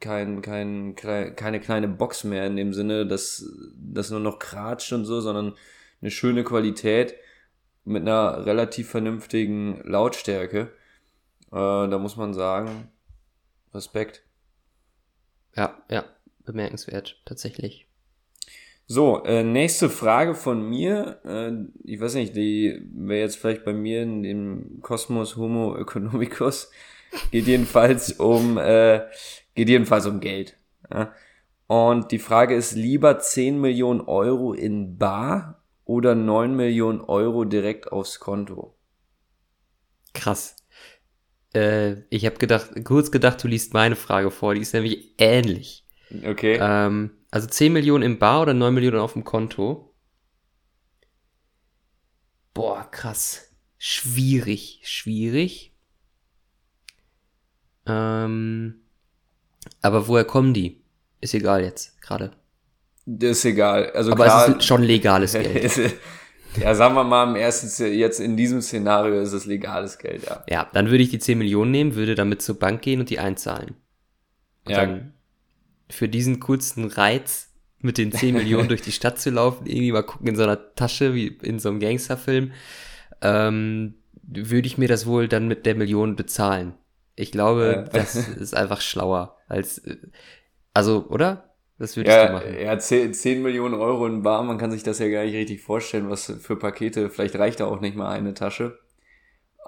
[0.00, 3.44] kein, kein, keine kleine Box mehr in dem Sinne, dass
[3.76, 5.54] das nur noch kratscht und so, sondern
[6.00, 7.14] eine schöne Qualität
[7.84, 10.72] mit einer relativ vernünftigen Lautstärke.
[11.52, 12.90] Äh, da muss man sagen,
[13.72, 14.25] Respekt.
[15.56, 16.04] Ja, ja,
[16.44, 17.86] bemerkenswert, tatsächlich.
[18.88, 21.20] So, äh, nächste Frage von mir.
[21.24, 26.70] Äh, ich weiß nicht, die wäre jetzt vielleicht bei mir in dem Kosmos Homo economicus.
[27.32, 29.06] Geht jedenfalls um, äh,
[29.54, 30.56] geht jedenfalls um Geld.
[30.92, 31.12] Ja?
[31.66, 37.90] Und die Frage ist lieber 10 Millionen Euro in Bar oder 9 Millionen Euro direkt
[37.90, 38.76] aufs Konto?
[40.14, 40.56] Krass.
[41.56, 45.86] Äh, ich habe gedacht, kurz gedacht, du liest meine Frage vor, die ist nämlich ähnlich.
[46.24, 46.58] Okay.
[46.60, 49.94] Ähm, also 10 Millionen im Bar oder 9 Millionen auf dem Konto?
[52.52, 53.50] Boah, krass.
[53.78, 55.72] Schwierig, schwierig.
[57.86, 58.82] Ähm,
[59.80, 60.82] aber woher kommen die?
[61.20, 62.32] Ist egal jetzt, gerade.
[63.06, 63.90] Das ist egal.
[63.92, 65.96] Also Aber klar, es ist schon legales Geld.
[66.60, 70.44] Ja, sagen wir mal, im ersten, jetzt in diesem Szenario ist es legales Geld, ja.
[70.48, 73.18] Ja, dann würde ich die 10 Millionen nehmen, würde damit zur Bank gehen und die
[73.18, 73.76] einzahlen.
[74.64, 74.86] Und Ja.
[74.86, 75.12] dann
[75.90, 80.02] für diesen kurzen Reiz, mit den 10 Millionen durch die Stadt zu laufen, irgendwie mal
[80.02, 82.52] gucken in so einer Tasche, wie in so einem Gangsterfilm,
[83.22, 83.94] ähm,
[84.28, 86.74] würde ich mir das wohl dann mit der Million bezahlen.
[87.14, 87.96] Ich glaube, Äh.
[87.96, 89.96] das ist einfach schlauer als, äh,
[90.74, 91.45] also, oder?
[91.78, 92.56] Das würdest du Ja, machen.
[92.60, 95.62] ja 10, 10 Millionen Euro in Bar, man kann sich das ja gar nicht richtig
[95.62, 98.78] vorstellen, was für Pakete, vielleicht reicht da auch nicht mal eine Tasche.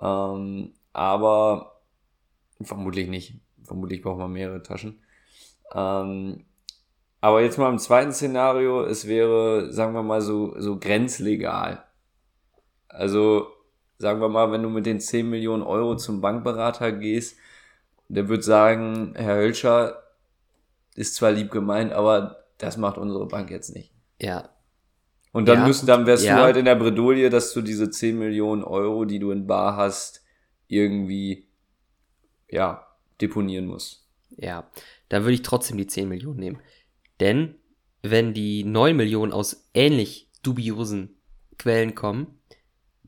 [0.01, 1.81] Ähm, aber
[2.63, 3.35] vermutlich nicht.
[3.65, 5.03] Vermutlich braucht man mehrere Taschen.
[5.75, 6.47] Ähm,
[7.21, 11.85] aber jetzt mal im zweiten Szenario, es wäre, sagen wir mal, so, so grenzlegal.
[12.89, 13.49] Also,
[13.99, 17.39] sagen wir mal, wenn du mit den 10 Millionen Euro zum Bankberater gehst,
[18.09, 20.03] der wird sagen, Herr Hölscher,
[20.99, 23.93] ist zwar lieb gemeint, aber das macht unsere Bank jetzt nicht.
[24.21, 24.51] Ja,
[25.33, 26.37] Und dann Ja, müssen, dann wärst ja.
[26.37, 29.77] du halt in der Bredouille, dass du diese 10 Millionen Euro, die du in Bar
[29.77, 30.25] hast,
[30.67, 31.49] irgendwie,
[32.51, 32.87] ja,
[33.21, 34.07] deponieren musst.
[34.37, 34.69] ja.
[35.11, 36.61] Da würde ich trotzdem die 10 Millionen nehmen.
[37.21, 37.55] Denn,
[38.03, 41.17] wenn die 9 Millionen aus ähnlich dubiosen
[41.59, 42.39] Quellen kommen,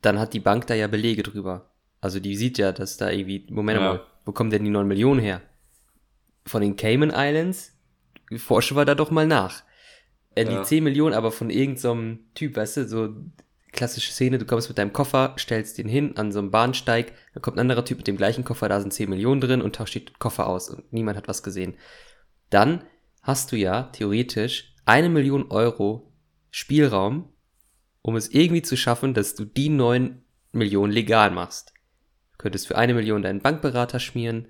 [0.00, 1.70] dann hat die Bank da ja Belege drüber.
[2.00, 3.86] Also die sieht ja, dass da irgendwie, Moment Ja.
[3.86, 5.42] mal, wo kommen denn die 9 Millionen her?
[6.46, 7.76] Von den Cayman Islands?
[8.38, 9.62] Forschen wir da doch mal nach.
[10.34, 10.60] Äh, Ja.
[10.60, 13.14] Die 10 Millionen aber von irgendeinem Typ, weißt du, so
[13.72, 17.42] klassische Szene, du kommst mit deinem Koffer, stellst den hin an so einem Bahnsteig, dann
[17.42, 19.94] kommt ein anderer Typ mit dem gleichen Koffer, da sind 10 Millionen drin und tauscht
[19.94, 21.74] den Koffer aus und niemand hat was gesehen.
[22.50, 22.84] Dann
[23.22, 26.12] hast du ja theoretisch eine Million Euro
[26.50, 27.32] Spielraum,
[28.02, 31.72] um es irgendwie zu schaffen, dass du die 9 Millionen legal machst.
[32.32, 34.48] Du könntest für eine Million deinen Bankberater schmieren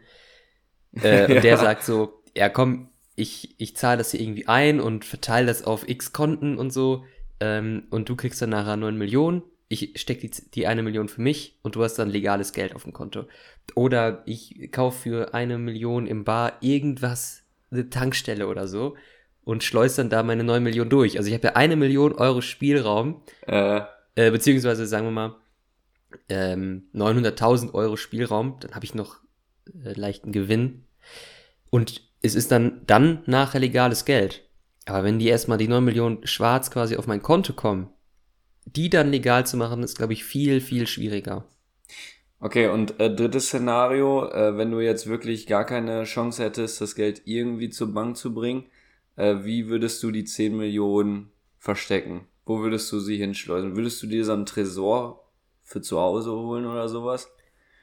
[1.03, 1.40] äh, und Ja.
[1.40, 2.89] der sagt so, ja komm,
[3.20, 7.04] ich, ich zahle das hier irgendwie ein und verteile das auf x Konten und so
[7.40, 11.20] ähm, und du kriegst dann nachher 9 Millionen, ich steck die, die eine Million für
[11.20, 13.26] mich und du hast dann legales Geld auf dem Konto.
[13.76, 18.96] Oder ich kaufe für eine Million im Bar irgendwas, eine Tankstelle oder so
[19.44, 21.18] und schleus dann da meine 9 Millionen durch.
[21.18, 23.83] Also ich habe ja eine Million Euro Spielraum, Äh,
[24.16, 25.37] äh, beziehungsweise sagen wir mal
[26.28, 29.20] ähm, 900.000 Euro Spielraum, dann habe ich noch
[29.85, 30.85] äh, leichten Gewinn.
[31.70, 34.42] Und es ist dann, dann nachher legales Geld.
[34.87, 37.88] Aber wenn die erstmal die 9 Millionen schwarz quasi auf mein Konto kommen,
[38.64, 41.44] die dann legal zu machen, ist, glaube ich, viel, viel schwieriger.
[42.40, 46.94] okay, und äh, drittes Szenario, äh, wenn du jetzt wirklich gar keine Chance hättest, das
[46.94, 48.66] Geld irgendwie zur Bank zu bringen,
[49.16, 52.26] äh, wie würdest du die 10 Millionen verstecken?
[52.46, 53.76] Wo würdest du sie hinschleusen?
[53.76, 55.24] Würdest du dir so einen Tresor
[55.62, 57.30] für zu Hause holen oder sowas?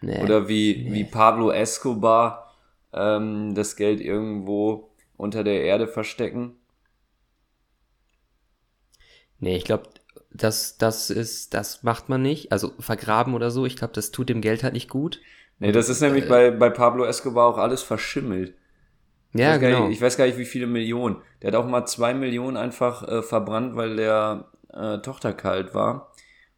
[0.02, 0.22] Nee.
[0.22, 2.47] Oder wie, wie Pablo Escobar
[2.94, 6.58] ähm, das Geld irgendwo unter der Erde verstecken?
[9.40, 9.90] Nee, ich glaube,
[10.32, 12.52] das, das ist, das macht man nicht.
[12.52, 15.22] Also vergraben oder so, ich glaube, das tut dem Geld halt nicht gut.
[15.60, 18.54] Nee, das ist nämlich bei, bei Pablo Escobar auch alles verschimmelt.
[19.44, 19.90] Ich Ja, gar genau.
[19.90, 21.18] Nicht, ich weiß gar nicht, wie viele Millionen.
[21.42, 26.14] Der hat auch mal zwei Millionen einfach äh, verbrannt, weil der äh, Tochter kalt war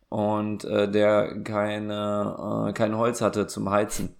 [0.10, 4.16] und äh, der keine, äh, kein Holz hatte zum Heizen.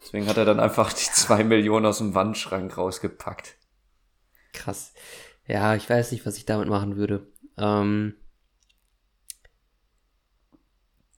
[0.00, 3.56] Deswegen hat er dann einfach die zwei Millionen aus dem Wandschrank rausgepackt.
[4.52, 4.92] Krass.
[5.46, 7.26] Ja, ich weiß nicht, was ich damit machen würde.
[7.56, 8.14] Ähm,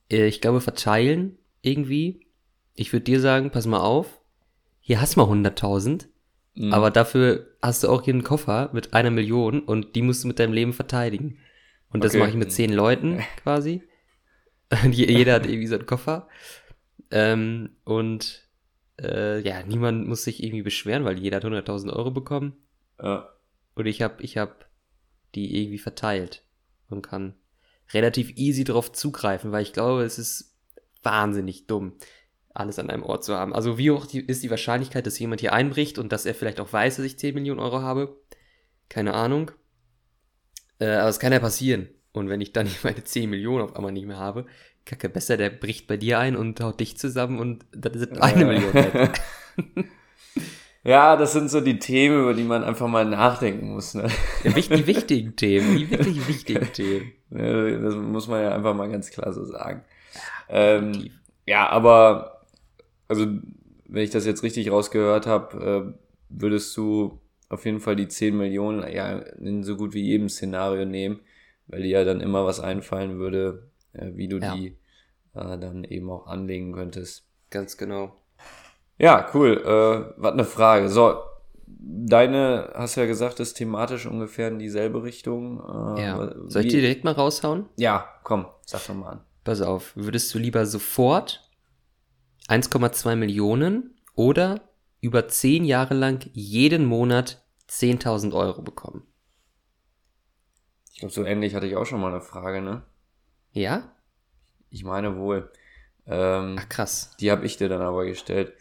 [0.09, 2.27] äh, ich glaube, verteilen irgendwie.
[2.75, 4.21] Ich würde dir sagen, pass mal auf,
[4.79, 6.07] hier hast du mal 100.000,
[6.55, 6.73] Mhm.
[6.73, 10.27] aber dafür hast du auch hier einen Koffer mit einer Million und die musst du
[10.27, 11.37] mit deinem Leben verteidigen.
[11.89, 12.19] Und das Okay.
[12.19, 13.83] mache ich mit zehn Leuten quasi.
[14.91, 16.27] Jeder hat irgendwie so einen Koffer.
[17.09, 18.47] Ähm, und
[19.01, 22.53] äh, ja, niemand muss sich irgendwie beschweren, weil jeder hat 100.000 Euro bekommen.
[23.01, 23.29] Ja.
[23.75, 24.69] Und ich habe ich hab
[25.35, 26.43] die irgendwie verteilt
[26.89, 27.35] und kann
[27.93, 30.55] relativ easy drauf zugreifen, weil ich glaube, es ist
[31.03, 31.93] wahnsinnig dumm,
[32.53, 33.53] alles an einem Ort zu haben.
[33.53, 36.59] Also wie hoch die, ist die Wahrscheinlichkeit, dass jemand hier einbricht und dass er vielleicht
[36.59, 38.17] auch weiß, dass ich 10 Millionen Euro habe?
[38.89, 39.51] Keine Ahnung.
[40.79, 41.89] Äh, aber es kann ja passieren.
[42.11, 44.45] Und wenn ich dann meine 10 Millionen auf einmal nicht mehr habe,
[44.85, 48.45] kacke, besser, der bricht bei dir ein und haut dich zusammen und dann sind eine.
[48.45, 48.71] Million
[50.83, 53.93] ja, das sind so die Themen, über die man einfach mal nachdenken muss.
[53.93, 54.09] Ne?
[54.43, 57.11] Ja, die wichtigen Themen, die wirklich wichtigen Themen.
[57.29, 59.83] Das muss man ja einfach mal ganz klar so sagen.
[60.49, 61.11] Ähm,
[61.45, 62.45] ja, aber
[63.07, 63.25] also
[63.91, 68.37] wenn ich das jetzt richtig rausgehört habe, äh, würdest du auf jeden Fall die 10
[68.37, 71.19] Millionen ja in so gut wie jedem Szenario nehmen,
[71.67, 74.55] weil dir ja dann immer was einfallen würde, äh, wie du Ja.
[74.55, 74.77] die
[75.33, 77.25] äh, dann eben auch anlegen könntest.
[77.49, 78.15] Ganz genau.
[78.97, 79.57] Ja, cool.
[79.65, 80.89] Äh, was eine Frage.
[80.89, 81.15] So,
[81.65, 85.59] deine, hast ja gesagt, ist thematisch ungefähr in dieselbe Richtung.
[85.97, 86.33] Äh, Ja.
[86.47, 87.67] Soll ich dir direkt mal raushauen?
[87.77, 89.21] Ja, komm, sag doch mal an.
[89.43, 91.49] Pass auf, würdest du lieber sofort
[92.47, 94.61] 1,2 Millionen oder
[94.99, 99.07] über 10 Jahre lang jeden Monat 10.000 Euro bekommen?
[100.93, 102.83] Ich glaube, so ähnlich hatte ich auch schon mal eine Frage, ne?
[103.53, 103.95] Ja?
[104.69, 105.51] Ich meine wohl.
[106.07, 107.15] Ähm, Ach krass.
[107.19, 108.53] die habe ich dir dann aber gestellt.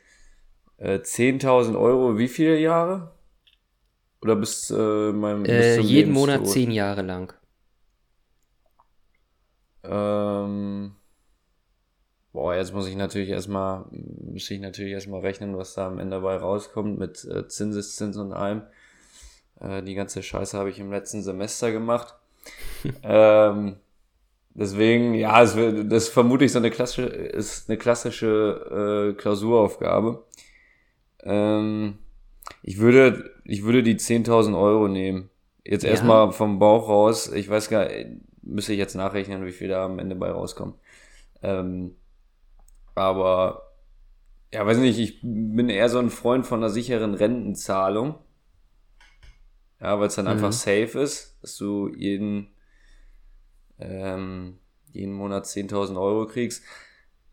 [0.77, 3.15] Äh, 10.000 Euro, wie viele Jahre?
[4.23, 7.33] Oder bis äh, meinem bis Äh, zum jeden Monat zehn Jahre lang.
[9.83, 10.95] Ähm,
[12.33, 16.17] boah, jetzt muss ich natürlich erstmal, muss ich natürlich erstmal rechnen, was da am Ende
[16.17, 18.63] dabei rauskommt mit äh, Zinseszins und allem.
[19.61, 22.15] Äh, die ganze Scheiße habe ich im letzten Semester gemacht.
[23.03, 23.77] ähm,
[24.55, 30.25] deswegen, ja, es wird, das ist vermutlich so eine klassische, ist eine klassische äh, Klausuraufgabe.
[31.23, 31.99] Ähm,
[32.63, 35.31] ich würde, ich würde die 10.000 Euro nehmen.
[35.65, 35.91] Jetzt Ja.
[35.91, 37.33] erstmal vom Bauch raus.
[37.33, 37.89] Ich weiß gar
[38.43, 40.77] müsste ich jetzt nachrechnen, wie viel da am Ende bei rauskommt.
[41.43, 41.97] Ähm,
[42.95, 43.63] aber,
[44.53, 48.17] ja, weiß nicht, ich bin eher so ein Freund von einer sicheren Rentenzahlung.
[49.81, 50.29] Ja, weil es dann Mhm.
[50.29, 52.49] einfach safe ist, dass du jeden,
[53.81, 54.59] ähm,
[54.93, 56.63] jeden Monat 10.000 Euro kriegst.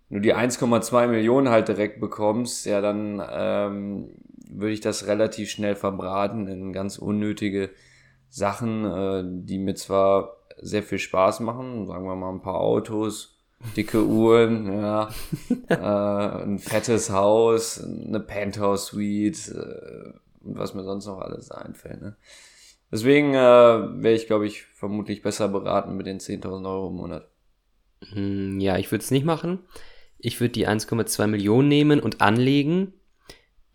[0.09, 4.09] Du die 1,2 Millionen halt direkt bekommst, ja, dann ähm,
[4.49, 7.71] würde ich das relativ schnell verbraten in ganz unnötige
[8.29, 13.37] Sachen, äh, die mir zwar sehr viel Spaß machen, sagen wir mal ein paar Autos,
[13.75, 15.09] dicke Uhren, ja,
[15.67, 22.01] äh, ein fettes Haus, eine Penthouse-Suite äh, und was mir sonst noch alles einfällt.
[22.01, 22.15] Ne?
[22.91, 27.29] Deswegen äh, wäre ich, glaube ich, vermutlich besser beraten mit den 10.000 Euro im Monat.
[28.11, 29.59] Hm, ja, ich würde es nicht machen.
[30.19, 32.93] Ich würde die 1,2 Millionen nehmen und anlegen.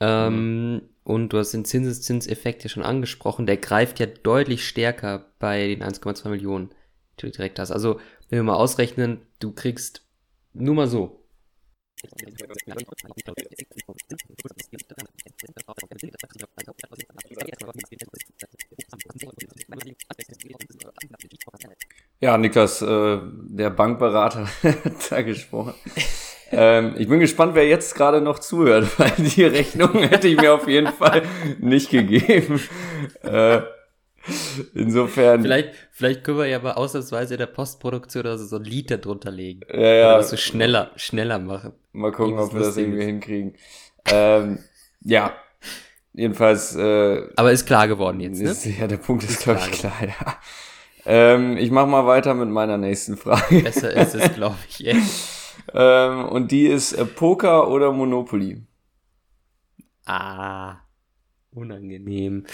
[0.01, 3.47] Ähm, Und du hast den Zinseszinseffekt ja schon angesprochen.
[3.47, 6.71] Der greift ja deutlich stärker bei den 1,2 Millionen,
[7.21, 7.73] die du direkt hast.
[7.73, 10.07] Also, wenn wir mal ausrechnen, du kriegst
[10.55, 11.22] nur mal so.
[22.21, 25.75] Ja, Niklas, äh, der Bankberater hat da gesprochen.
[26.53, 30.55] ähm, ich bin gespannt, wer jetzt gerade noch zuhört, weil die Rechnung hätte ich mir
[30.55, 31.23] auf jeden Fall
[31.59, 32.61] nicht gegeben.
[33.23, 33.63] Äh,
[34.75, 35.43] insofern.
[35.43, 39.31] Vielleicht, vielleicht können wir ja mal ausnahmsweise in der Postproduktion oder so, ein Lied darunter
[39.31, 39.61] legen.
[39.73, 41.73] ja, ja, das so schneller, schneller machen.
[41.93, 43.55] mal gucken, ob wir das irgendwie hinkriegen.
[44.07, 44.59] Ähm,
[45.01, 45.33] ja,
[46.13, 46.75] jedenfalls.
[46.77, 48.51] Äh, Aber ist klar geworden jetzt, ne?
[48.51, 50.37] ist, ja, der Punkt ist, Ist glaube ich, klar klar, ja.
[51.05, 53.63] Ähm, ich mache mal weiter mit meiner nächsten Frage.
[53.63, 54.87] Besser ist es, glaube ich.
[54.87, 54.97] ey.
[55.75, 58.63] ähm, und die ist äh, Poker oder Monopoly?
[60.05, 60.77] Ah,
[61.53, 62.45] unangenehm.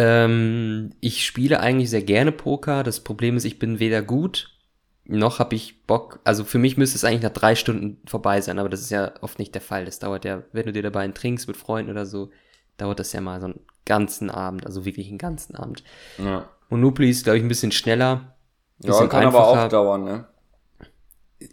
[0.00, 2.84] Ähm, ich spiele eigentlich sehr gerne Poker.
[2.84, 4.56] Das Problem ist, ich bin weder gut,
[5.04, 6.20] noch habe ich Bock.
[6.22, 9.12] Also für mich müsste es eigentlich nach drei Stunden vorbei sein, aber das ist ja
[9.22, 9.86] oft nicht der Fall.
[9.86, 12.30] Das dauert ja, wenn du dir dabei einen trinkst mit Freunden oder so,
[12.76, 15.82] dauert das ja mal so einen ganzen Abend, also wirklich einen ganzen Abend.
[16.18, 16.48] Ja.
[16.68, 18.36] Monopoly ist, glaube ich, ein bisschen schneller.
[18.80, 19.68] Ja, bisschen kann aber auch einfacher.
[19.68, 20.28] dauern, ne?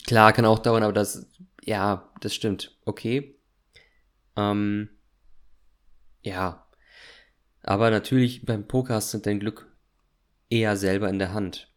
[0.05, 1.25] Klar, kann auch dauern, aber das,
[1.63, 2.77] ja, das stimmt.
[2.86, 3.39] Okay.
[4.36, 4.89] Ähm,
[6.21, 6.64] ja.
[7.65, 9.67] Aber natürlich beim Poker hast du dein Glück
[10.51, 11.73] eher selber in der Hand,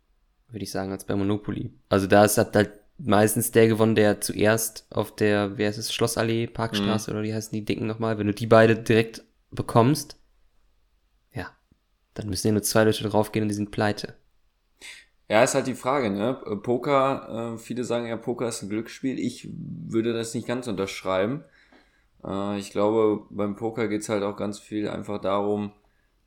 [0.49, 1.73] würde ich sagen, als bei Monopoly.
[1.89, 5.95] Also da ist hat halt meistens der gewonnen, der zuerst auf der, wer ist es,
[5.95, 10.17] Schlossallee, Parkstraße oder wie heißen die Dicken nochmal, wenn du die beide direkt bekommst,
[11.33, 11.51] ja,
[12.13, 14.15] dann müssen ja nur zwei Leute draufgehen und die sind pleite.
[15.31, 16.35] Ja, ist halt die Frage, ne?
[16.63, 19.19] Poker, äh, viele sagen ja, Poker ist ein Glücksspiel.
[19.19, 21.45] Ich würde das nicht ganz unterschreiben.
[22.25, 25.73] Äh, ich glaube, beim Poker geht's halt auch ganz viel einfach darum,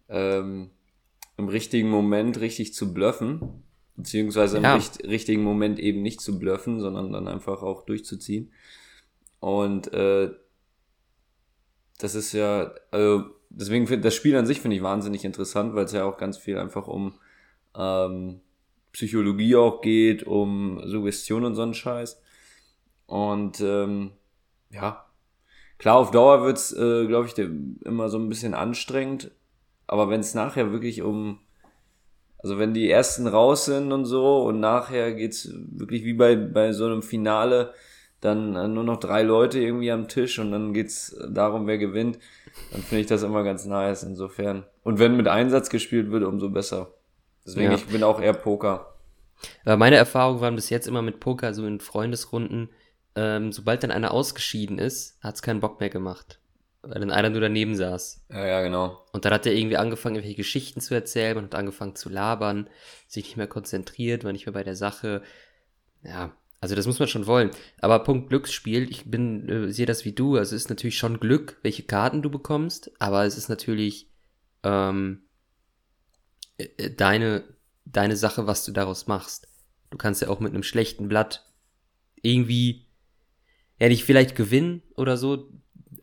[0.10, 0.72] ähm,
[1.38, 3.64] im richtigen Moment richtig zu bluffen.
[3.96, 4.76] Beziehungsweise im Ja.
[4.76, 8.52] richt richtigen Moment eben nicht zu bluffen, sondern dann einfach auch durchzuziehen.
[9.40, 10.32] Und äh,
[12.00, 15.86] das ist ja, also deswegen finde das Spiel an sich finde ich wahnsinnig interessant, weil
[15.86, 17.14] es ja auch ganz viel einfach um
[17.76, 18.42] ähm,
[18.92, 22.22] Psychologie auch geht, um Suggestion und so einen Scheiß.
[23.06, 24.12] Und ähm,
[24.70, 25.06] ja,
[25.82, 27.36] klar, auf Dauer wird's, äh, glaube ich,
[27.86, 29.32] immer so ein bisschen anstrengend.
[29.88, 31.40] Aber wenn es nachher wirklich um,
[32.38, 36.72] also wenn die ersten raus sind und so und nachher geht's wirklich wie bei, bei
[36.72, 37.74] so einem Finale,
[38.20, 42.20] dann äh, nur noch drei Leute irgendwie am Tisch und dann geht's darum, wer gewinnt,
[42.72, 44.64] dann finde ich das immer ganz nice insofern.
[44.84, 46.94] Und wenn mit Einsatz gespielt wird, umso besser.
[47.44, 47.76] Deswegen, Ja.
[47.76, 48.94] ich bin auch eher Poker.
[49.66, 52.70] Aber meine Erfahrungen waren bis jetzt immer mit Poker, so in Freundesrunden,
[53.16, 56.40] ähm, sobald dann einer ausgeschieden ist, hat's keinen Bock mehr gemacht.
[56.82, 58.26] Weil dann einer nur daneben saß.
[58.30, 59.06] Ja, ja, genau.
[59.12, 62.70] Und dann hat er irgendwie angefangen, irgendwelche Geschichten zu erzählen, man hat angefangen zu labern,
[63.08, 65.22] sich nicht mehr konzentriert, war nicht mehr bei der Sache.
[66.04, 67.52] Ja, also das muss man schon wollen.
[67.82, 71.20] Aber Punkt Glücksspiel, ich bin, äh, sehe das wie du, also es ist natürlich schon
[71.20, 74.10] Glück, welche Karten du bekommst, aber es ist natürlich
[74.64, 75.24] ähm,
[76.58, 77.44] äh, äh, deine,
[77.86, 79.48] deine Sache, was du daraus machst.
[79.90, 81.46] Du kannst ja auch mit einem schlechten Blatt
[82.22, 82.88] irgendwie,
[83.82, 85.50] ja nicht vielleicht gewinnen oder so,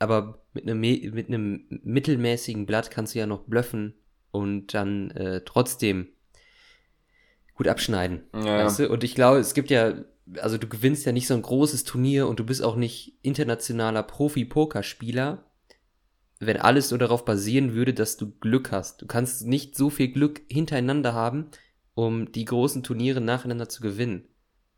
[0.01, 3.95] aber mit einem, mit einem mittelmäßigen Blatt kannst du ja noch bluffen
[4.33, 6.09] und dann äh, trotzdem
[7.55, 8.25] gut abschneiden.
[8.35, 8.91] Ja, Weißt du?
[8.91, 9.95] Und ich glaube, es gibt ja,
[10.41, 14.03] also du gewinnst ja nicht so ein großes Turnier und du bist auch nicht internationaler
[14.03, 15.45] Profi-Pokerspieler,
[16.41, 19.03] wenn alles nur darauf basieren würde, dass du Glück hast.
[19.03, 21.47] Du kannst nicht so viel Glück hintereinander haben,
[21.95, 24.25] um die großen Turniere nacheinander zu gewinnen.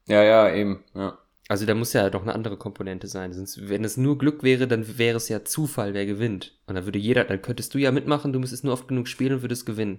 [0.06, 0.84] ja, ja, eben.
[0.94, 1.18] Ja.
[1.50, 3.32] Also da muss ja doch eine andere Komponente sein.
[3.32, 6.56] Sonst, wenn es nur Glück wäre, dann wäre es ja Zufall, wer gewinnt.
[6.68, 9.32] Und dann würde jeder, dann könntest du ja mitmachen, du müsstest nur oft genug spielen
[9.32, 9.98] und würdest gewinnen.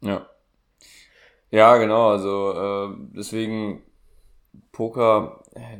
[0.00, 0.28] Ja.
[1.52, 3.84] Ja, genau, also äh, deswegen
[4.72, 5.78] Poker äh,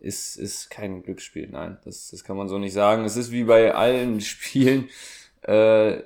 [0.00, 3.04] ist, ist kein Glücksspiel, nein, das, das kann man so nicht sagen.
[3.04, 4.88] Es ist wie bei allen Spielen,
[5.42, 6.02] äh, ein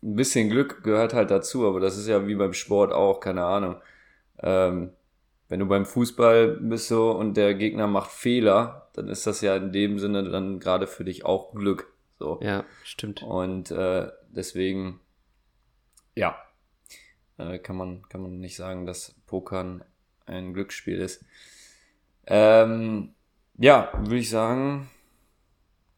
[0.00, 3.74] bisschen Glück gehört halt dazu, aber das ist ja wie beim Sport auch, keine Ahnung.
[4.40, 4.90] Ähm,
[5.48, 9.56] wenn du beim Fußball bist so und der Gegner macht Fehler, dann ist das ja
[9.56, 11.92] in dem Sinne dann gerade für dich auch Glück.
[12.18, 12.40] So.
[12.42, 13.22] Ja, stimmt.
[13.22, 15.00] Und äh, deswegen,
[16.14, 16.36] ja,
[17.38, 19.84] äh, kann man kann man nicht sagen, dass Pokern
[20.26, 21.24] ein Glücksspiel ist.
[22.26, 23.14] Ähm,
[23.58, 24.88] ja, würde ich sagen,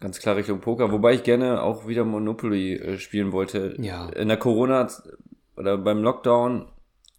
[0.00, 3.74] ganz klar Richtung Poker, wobei ich gerne auch wieder Monopoly äh, spielen wollte.
[3.78, 4.08] Ja.
[4.10, 4.88] In der Corona
[5.56, 6.70] oder beim Lockdown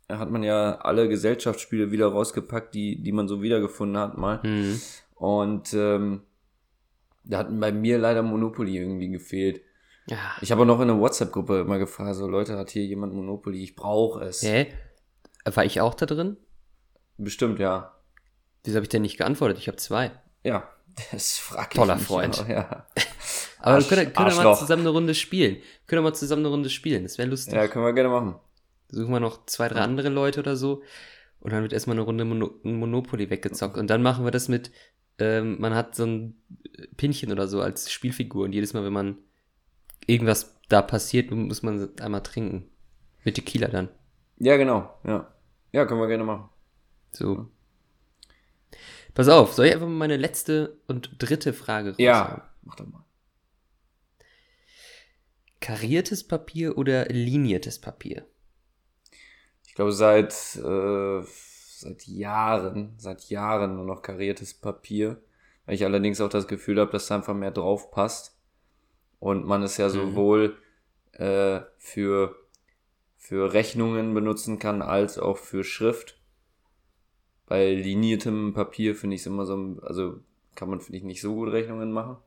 [0.09, 4.39] hat man ja alle Gesellschaftsspiele wieder rausgepackt, die die man so wiedergefunden hat mal.
[4.43, 4.81] Mhm.
[5.15, 6.21] Und ähm,
[7.23, 9.61] da hat bei mir leider Monopoly irgendwie gefehlt.
[10.07, 10.17] Ja.
[10.41, 13.61] Ich habe auch noch in der WhatsApp-Gruppe immer gefragt, so Leute, hat hier jemand Monopoly?
[13.61, 14.41] Ich brauche es.
[14.41, 14.67] Hä?
[15.45, 16.37] War ich auch da drin?
[17.17, 17.93] Bestimmt, ja.
[18.63, 19.57] Wieso habe ich denn nicht geantwortet?
[19.59, 20.11] Ich habe zwei.
[20.43, 20.67] Ja,
[21.11, 22.39] das frag ich Toller mich Freund.
[22.39, 22.87] auch, Ja.
[23.61, 25.57] Aber Arsch- wir können, können wir mal zusammen eine Runde spielen.
[25.85, 27.03] Können wir mal zusammen eine Runde spielen.
[27.03, 27.53] Das wäre lustig.
[27.53, 28.35] ja, können wir gerne machen.
[28.91, 30.81] Suchen wir noch zwei, drei andere Leute oder so.
[31.39, 33.77] Und dann wird erstmal eine Runde Mono Monopoly weggezockt.
[33.77, 34.71] Und dann machen wir das mit,
[35.19, 36.41] ähm, man hat so ein
[36.97, 38.45] Pinchen oder so als Spielfigur.
[38.45, 39.17] Und jedes Mal, wenn man
[40.05, 42.69] irgendwas da passiert, muss man einmal trinken.
[43.23, 43.89] Mit Tequila dann.
[44.37, 44.93] Ja, genau.
[45.05, 45.33] Ja.
[45.71, 46.49] Ja, können wir gerne machen.
[47.11, 47.47] So.
[49.13, 52.05] Pass auf, soll ich einfach mal meine letzte und dritte Frage raushauen?
[52.05, 53.03] Ja, mach doch mal.
[55.59, 58.25] Kariertes Papier oder liniertes Papier?
[59.79, 65.21] Ich glaube, seit, äh, seit Jahren, seit Jahren nur noch kariertes Papier.
[65.65, 68.37] Weil ich allerdings auch das Gefühl habe, dass da einfach mehr drauf passt.
[69.21, 70.57] Und man es ja sowohl
[71.13, 72.35] äh, für,
[73.15, 76.19] für Rechnungen benutzen kann, als auch für Schrift.
[77.45, 80.19] Bei liniertem Papier finde ich es immer so, also
[80.55, 82.17] kann man, finde ich, nicht so gut Rechnungen machen.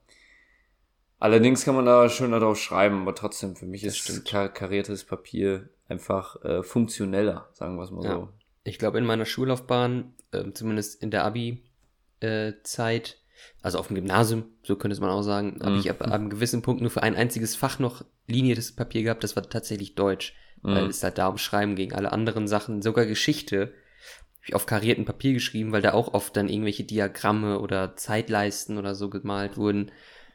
[1.23, 5.69] Allerdings kann man da schöner drauf schreiben, aber trotzdem, für mich ist kar kariertes Papier
[5.89, 8.15] einfach äh, funktioneller, sagen wir es mal Ja.
[8.15, 8.29] so.
[8.65, 13.19] Ich glaube, in meiner Schullaufbahn, ähm, zumindest in der Abi-Zeit,
[13.63, 15.79] also auf dem Gymnasium, so könnte es man auch sagen, habe Mhm.
[15.79, 19.23] ich ab, ab einem gewissen Punkt nur für ein einziges Fach noch liniertes Papier gehabt.
[19.23, 20.91] Das war tatsächlich Deutsch, weil Mhm.
[20.91, 21.93] es halt da um Schreiben ging.
[21.93, 26.37] Alle anderen Sachen, sogar Geschichte, habe ich auf kariertem Papier geschrieben, weil da auch oft
[26.37, 29.93] dann irgendwelche Diagramme oder Zeitleisten oder so gemalt wurden.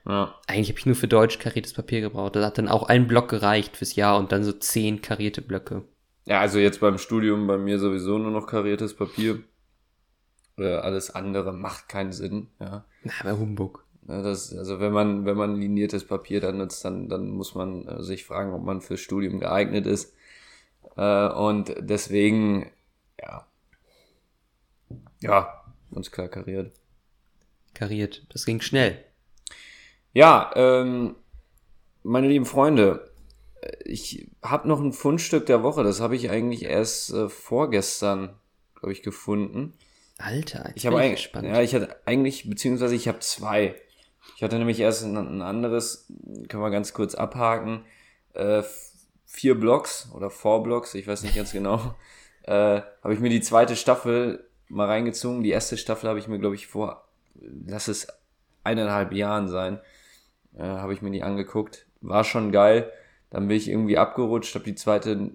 [0.07, 0.35] Ja.
[0.47, 2.35] Eigentlich habe ich nur für Deutsch kariertes Papier gebraucht.
[2.35, 5.83] Da hat dann auch ein Block gereicht fürs Jahr und dann so zehn karierte Blöcke.
[6.25, 9.43] ja, also jetzt beim Studium bei mir sowieso nur noch kariertes Papier.
[10.57, 12.85] Äh, alles andere macht keinen Sinn, ja.
[13.03, 13.85] Na, aber Humbug.
[14.07, 17.85] Ja, Das, also wenn man, wenn man liniertes Papier dann nutzt, dann, dann muss man
[17.87, 20.13] äh, sich fragen, ob man fürs Studium geeignet ist.
[20.95, 22.71] Äh, und deswegen,
[23.21, 23.45] ja.
[25.19, 26.71] Ja, ganz klar kariert.
[27.73, 28.25] Kariert.
[28.29, 29.03] Das ging schnell.
[30.17, 31.15] Ja, ähm,
[32.01, 33.11] meine lieben Freunde,
[33.85, 35.83] ich habe noch ein Fundstück der Woche.
[35.83, 38.33] Das habe ich eigentlich erst äh, vorgestern,
[38.73, 39.75] glaube ich, gefunden.
[40.17, 41.47] Alter, Ich bin habe ich eigentlich, gespannt.
[41.47, 43.75] ja, ich hatte eigentlich, beziehungsweise ich habe zwei.
[44.35, 46.11] Ich hatte nämlich erst ein, ein anderes,
[46.49, 47.85] können wir ganz kurz abhaken,
[48.33, 48.63] äh,
[49.27, 51.93] vier Blocks oder four Blocks, ich weiß nicht ganz genau,
[52.41, 55.43] äh, habe ich mir die zweite Staffel mal reingezogen.
[55.43, 58.07] Die erste Staffel habe ich mir, glaube ich, vor, lass es
[58.63, 59.79] eineinhalb Jahren sein,
[60.57, 61.85] äh, habe ich mir die angeguckt.
[62.01, 62.91] War schon geil.
[63.29, 65.31] Dann bin ich irgendwie abgerutscht, habe die zweite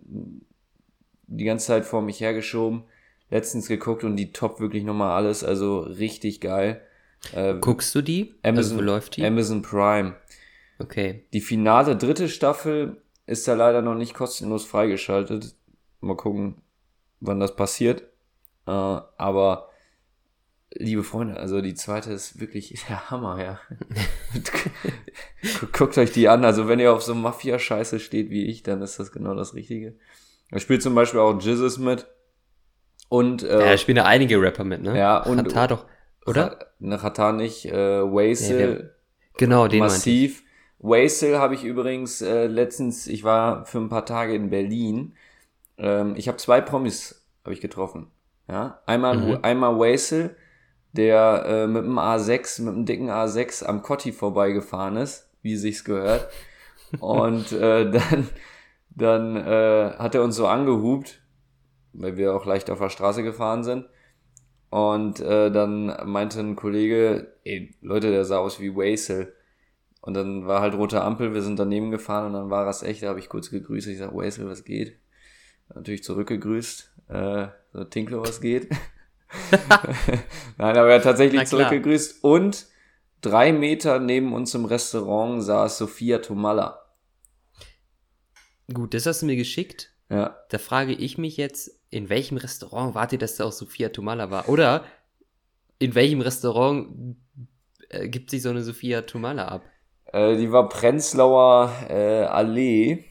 [1.27, 2.85] die ganze Zeit vor mich hergeschoben.
[3.31, 6.83] Letztens geguckt und die top wirklich nochmal alles, also richtig geil.
[7.35, 8.35] Äh, Guckst du die?
[8.43, 9.25] also Amazon, wo läuft die?
[9.25, 10.17] Amazon Prime.
[10.79, 11.25] okay.
[11.33, 15.55] Die finale dritte Staffel ist da leider noch nicht kostenlos freigeschaltet.
[16.01, 16.57] Mal gucken,
[17.21, 18.03] wann das passiert.
[18.67, 19.71] Äh, aber
[20.75, 23.61] liebe Freunde, also die zweite ist wirklich der Hammer, ja.
[25.73, 26.45] Guckt euch die an.
[26.45, 29.95] Also wenn ihr auf so Mafia-Scheiße steht wie ich, dann ist das genau das Richtige.
[30.51, 32.07] Da spielt zum Beispiel auch Jizzes mit.
[33.09, 34.97] Und Ja, äh, da spielen ja einige Rapper mit, ne?
[34.99, 35.87] Ja, und- Hatar doch,
[36.27, 36.59] oder?
[36.79, 38.83] Ne, Katar nicht, äh, Waisel.
[38.83, 38.89] Nee,
[39.39, 40.43] Genau, den massiv.
[40.79, 45.15] Wasel habe ich übrigens äh, letztens, ich war für ein paar Tage in Berlin.
[45.79, 48.09] Ähm, ich habe zwei Promis habe ich getroffen.
[48.49, 49.39] Ja, einmal Mhm.
[49.43, 50.37] einmal Wasel,
[50.93, 55.85] der äh, mit dem A6, mit dem dicken A6 am Cotti vorbeigefahren ist, wie sich's
[55.85, 56.29] gehört.
[57.01, 58.29] Und äh, dann
[58.95, 61.23] dann äh, hat er uns so angehupt,
[61.93, 63.87] weil wir auch leicht auf der Straße gefahren sind.
[64.71, 69.35] Und äh, dann meinte ein Kollege, ey, Leute, der sah aus wie Wasel.
[70.01, 73.03] Und dann war halt rote Ampel, wir sind daneben gefahren und dann war das echt,
[73.03, 73.87] da habe ich kurz gegrüßt.
[73.87, 74.99] Ich sag, Wasel, was geht?
[75.73, 76.93] Natürlich zurückgegrüßt.
[77.09, 78.69] Äh, so, Tinklo, was geht?
[80.59, 82.23] Nein, aber er hat tatsächlich zurückgegrüßt.
[82.23, 82.67] Und
[83.21, 86.83] drei Meter neben uns im Restaurant saß Sophia Tomalla.
[88.73, 89.91] Gut, das hast du mir geschickt.
[90.11, 94.31] Ja, Da frage ich mich jetzt, in welchem Restaurant wartet, dass da auch Sophia Tomala
[94.31, 94.49] war?
[94.49, 94.85] Oder
[95.79, 97.17] in welchem Restaurant
[97.89, 99.63] äh, gibt sich so eine Sophia Tomala ab?
[100.13, 103.05] Äh, die war Prenzlauer äh, Allee.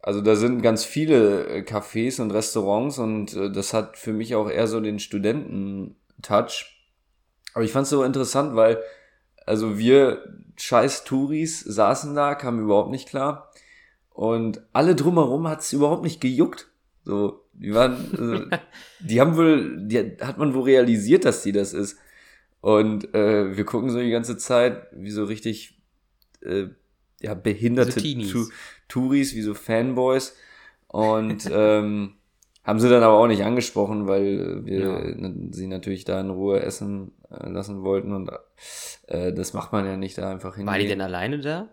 [0.00, 4.34] Also da sind ganz viele äh, Cafés und Restaurants und äh, das hat für mich
[4.34, 6.76] auch eher so den Studenten-Touch.
[7.54, 8.78] Aber ich fand es so interessant, weil
[9.48, 10.22] also wir
[10.56, 13.50] scheiß Touris saßen da, kamen überhaupt nicht klar.
[14.10, 16.68] Und alle drumherum hat es überhaupt nicht gejuckt.
[17.04, 18.58] So, die waren, äh,
[19.00, 21.98] die haben wohl, die hat man wohl realisiert, dass die das ist.
[22.60, 25.80] Und äh, wir gucken so die ganze Zeit, wie so richtig
[26.42, 26.66] äh,
[27.20, 28.50] ja, behinderte So Teenies.
[28.88, 30.36] Touris, wie so Fanboys.
[30.88, 32.14] Und ähm,
[32.64, 35.32] haben sie dann aber auch nicht angesprochen, weil wir Ja.
[35.52, 38.12] sie natürlich da in Ruhe essen äh, lassen wollten.
[38.12, 38.30] Und
[39.06, 40.66] äh, das macht man ja nicht da einfach hin.
[40.66, 41.68] War die denn alleine da?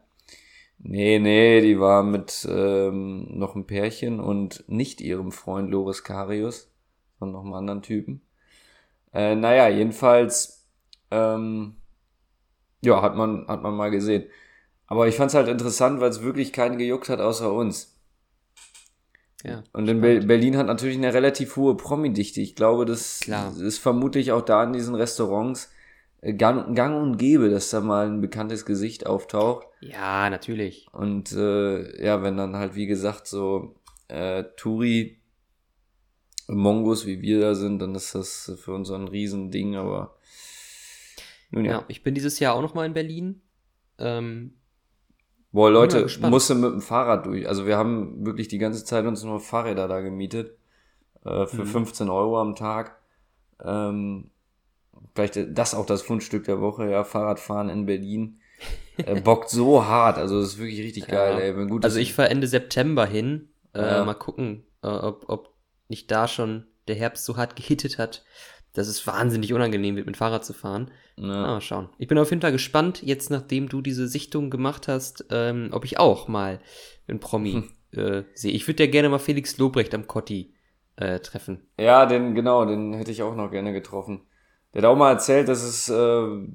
[0.78, 6.70] Nee, nee, die war mit ähm, noch ein Pärchen und nicht ihrem Freund Loris Karius,
[7.20, 8.22] sondern noch einem anderen Typen.
[9.13, 10.66] Äh, naja, jedenfalls,
[11.11, 11.78] ähm,
[12.82, 14.26] ja, hat man, hat man mal gesehen.
[14.88, 17.96] Aber ich fand's halt interessant, weil es wirklich keinen gejuckt hat außer uns.
[19.44, 19.64] Ja.
[19.74, 22.42] Und in Be Berlin hat natürlich eine relativ hohe Promi-Dichte.
[22.42, 23.56] Ich glaube, das Klar.
[23.58, 25.72] ist vermutlich auch da in diesen Restaurants
[26.22, 29.68] äh, gang, gang und gäbe, dass da mal ein bekanntes Gesicht auftaucht.
[29.82, 30.88] Ja, natürlich.
[30.94, 33.76] Und äh, ja, wenn dann halt, wie gesagt, so
[34.08, 35.20] äh, Touri
[36.48, 40.16] Mongos wie wir da sind, dann ist das für uns so ein Riesending, aber
[41.52, 41.72] nun Ja.
[41.72, 41.86] ja.
[41.88, 43.42] ich bin dieses Jahr auch noch mal in Berlin.
[43.98, 44.54] Ähm,
[45.56, 47.47] Boah, Leute, musste mit dem Fahrrad durch.
[47.47, 50.58] Also wir haben wirklich die ganze Zeit uns nur Fahrräder da gemietet.
[51.24, 51.68] Äh, für Mhm.
[51.68, 52.97] 15 Euro am Tag.
[53.64, 54.30] Ähm,
[55.16, 58.39] vielleicht das auch das Fundstück der Woche, ja, Fahrradfahren in Berlin.
[58.97, 61.64] Äh, bockt so hart, also das ist wirklich richtig geil, Ja.
[61.64, 61.80] ey.
[61.84, 63.49] Also ich fahre Ende September hin.
[63.74, 64.06] Äh, Ja.
[64.06, 65.53] Mal gucken, äh, ob, ob
[65.88, 68.24] nicht da schon der Herbst so hart gehittet hat,
[68.78, 70.92] dass es wahnsinnig unangenehm wird, mit Fahrrad zu fahren.
[71.18, 71.90] ne, Ah, Mal schauen.
[71.98, 75.86] Ich bin auf jeden Fall gespannt, jetzt nachdem du diese Sichtung gemacht hast, ähm, ob
[75.86, 76.60] ich auch mal
[77.08, 78.00] einen Promi Hm.
[78.00, 78.52] äh, sehe.
[78.54, 80.54] Ich würde ja gerne mal Felix Lobrecht am Cotti
[80.98, 81.68] äh, treffen.
[81.80, 84.22] Ja, den, genau, den hätte ich auch noch gerne getroffen.
[84.74, 86.48] Der hat auch mal erzählt, dass es, äh,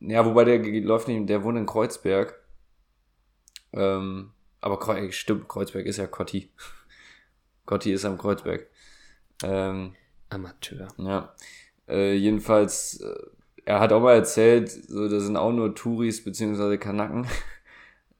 [0.00, 2.34] ja, wobei der läuft nicht, der wohnt in Kreuzberg.
[3.72, 6.50] Ähm, aber Kreu stimmt, Kreuzberg ist ja Cotti.
[7.66, 8.66] Cotti ist am Kreuzberg.
[9.42, 9.94] Ähm,
[10.30, 10.88] Amateur.
[10.98, 11.34] ja.
[11.88, 13.14] Äh, jedenfalls, äh,
[13.64, 17.26] er hat auch mal erzählt, so, das sind auch nur Touris beziehungsweise Kanaken.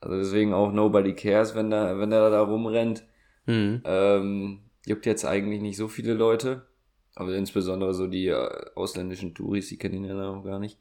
[0.03, 3.05] Also deswegen auch nobody cares, wenn der, wenn der da rumrennt.
[3.45, 3.83] Hm.
[3.85, 6.67] Ähm, juckt jetzt eigentlich nicht so viele Leute.
[7.15, 10.79] Aber insbesondere so die äh, ausländischen Touris, die kennen ihn ja noch gar nicht.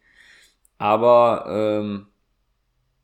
[0.77, 2.07] Aber ähm,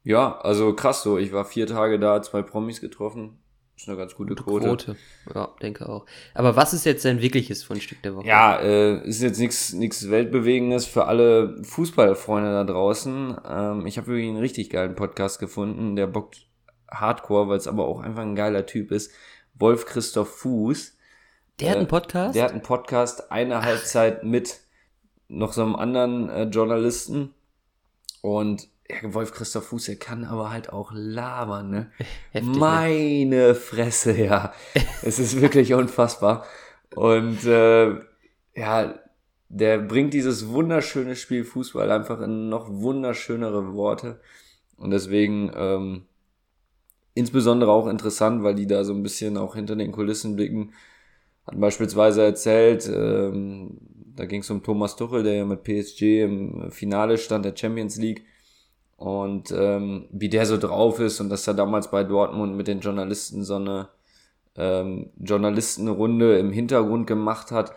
[0.04, 1.18] ja, also krass so.
[1.18, 3.40] Ich war vier Tage da, zwei Promis getroffen.
[3.78, 4.68] Ist eine ganz gute Quote.
[4.68, 4.96] Quote.
[5.34, 6.06] Ja, denke auch.
[6.34, 8.26] Aber was ist jetzt sein wirkliches Fundstück der Woche?
[8.26, 9.40] Ja, äh, ist jetzt
[9.74, 13.38] nichts Weltbewegendes für alle Fußballfreunde da draußen.
[13.48, 15.98] Ähm, ich habe wirklich einen richtig geilen Podcast gefunden.
[15.98, 16.48] Der bockt
[16.90, 19.12] Hardcore, weil es aber auch einfach ein geiler Typ ist.
[19.56, 20.96] Wolf Christoph Fuß.
[21.60, 22.36] Der hat Äh, einen Podcast?
[22.36, 24.62] Der hat einen Podcast, eine Halbzeit mit
[25.28, 27.34] noch so einem anderen äh, Journalisten.
[28.22, 31.92] Und ja, Wolf Christoph Fuß, der kann aber halt auch labern, ne?
[32.32, 32.60] Heftig, ne?
[32.60, 34.54] Meine Fresse, ja.
[35.02, 36.46] es ist wirklich unfassbar.
[36.96, 37.96] Und äh,
[38.56, 39.00] ja,
[39.50, 44.20] der bringt dieses wunderschöne Spiel Fußball einfach in noch wunderschönere Worte.
[44.78, 46.06] Und deswegen ähm,
[47.14, 50.74] insbesondere auch interessant, weil die da so ein bisschen auch hinter den Kulissen blicken.
[51.48, 53.78] Hat beispielsweise erzählt, ähm,
[54.16, 57.98] da ging es um Thomas Tuchel, der ja mit PSG im Finale stand der Champions
[57.98, 58.26] League
[58.98, 62.80] und ähm, wie der so drauf ist und dass er damals bei Dortmund mit den
[62.80, 63.90] Journalisten so eine
[64.56, 67.74] ähm, Journalistenrunde im Hintergrund gemacht hat,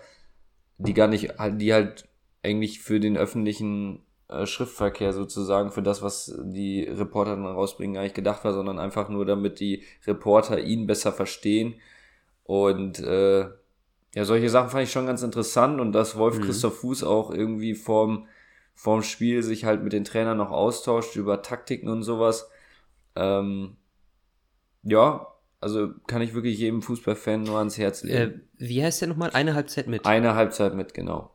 [0.79, 2.09] die gar nicht, die halt
[2.43, 8.03] eigentlich für den öffentlichen äh, Schriftverkehr sozusagen für das, was die Reporter dann rausbringen, gar
[8.03, 11.75] nicht gedacht war, sondern einfach nur, damit die Reporter ihn besser verstehen.
[12.45, 13.49] Und äh,
[14.15, 16.43] ja, solche Sachen fand ich schon ganz interessant und dass Wolf mhm.
[16.43, 18.27] Christoph Fuß auch irgendwie vorm,
[18.79, 22.49] vorm Spiel sich halt mit den Trainern noch austauscht über Taktiken und sowas.
[23.17, 23.77] Ähm,
[24.85, 25.27] ja,
[25.61, 28.17] also kann ich wirklich jedem Fußballfan nur ans Herz legen.
[28.17, 29.31] Äh, wie heißt der nochmal?
[29.31, 30.07] Eine Halbzeit mit.
[30.07, 31.35] Eine Halbzeit mit, genau.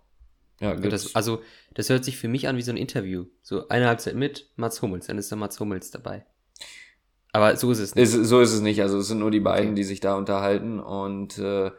[0.62, 1.42] Ja, das, also,
[1.74, 3.26] das hört sich für mich an wie so ein Interview.
[3.42, 6.26] So eine Halbzeit mit Mats Hummels, dann ist da Mats Hummels dabei.
[7.34, 8.04] Aber so ist es nicht.
[8.06, 8.82] Ist, so ist es nicht.
[8.82, 9.76] Also es sind nur die beiden, okay.
[9.76, 10.80] die sich da unterhalten.
[10.80, 11.72] Und äh,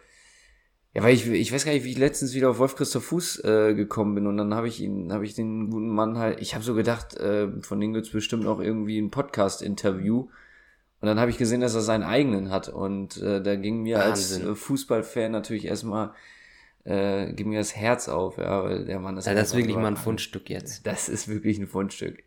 [0.95, 3.45] ja, weil ich, ich weiß gar nicht, wie ich letztens wieder auf Wolf Christoph Fuß
[3.45, 6.55] äh, gekommen bin und dann habe ich ihn, habe ich den guten Mann halt, ich
[6.55, 10.28] habe so gedacht, äh, von dem gibt's bestimmt auch irgendwie ein Podcast-Interview.
[11.01, 12.70] Und dann habe ich gesehen, dass er seinen eigenen hat.
[12.70, 14.49] Und äh, da ging mir Wahnsinn.
[14.49, 16.12] als Fußballfan natürlich erstmal
[16.84, 19.26] äh, ging mir das Herz auf, ja, weil der Mann ist.
[19.26, 20.86] Ja, das ist wirklich mal ein Fundstück jetzt.
[20.86, 22.22] Das ist wirklich ein Fundstück.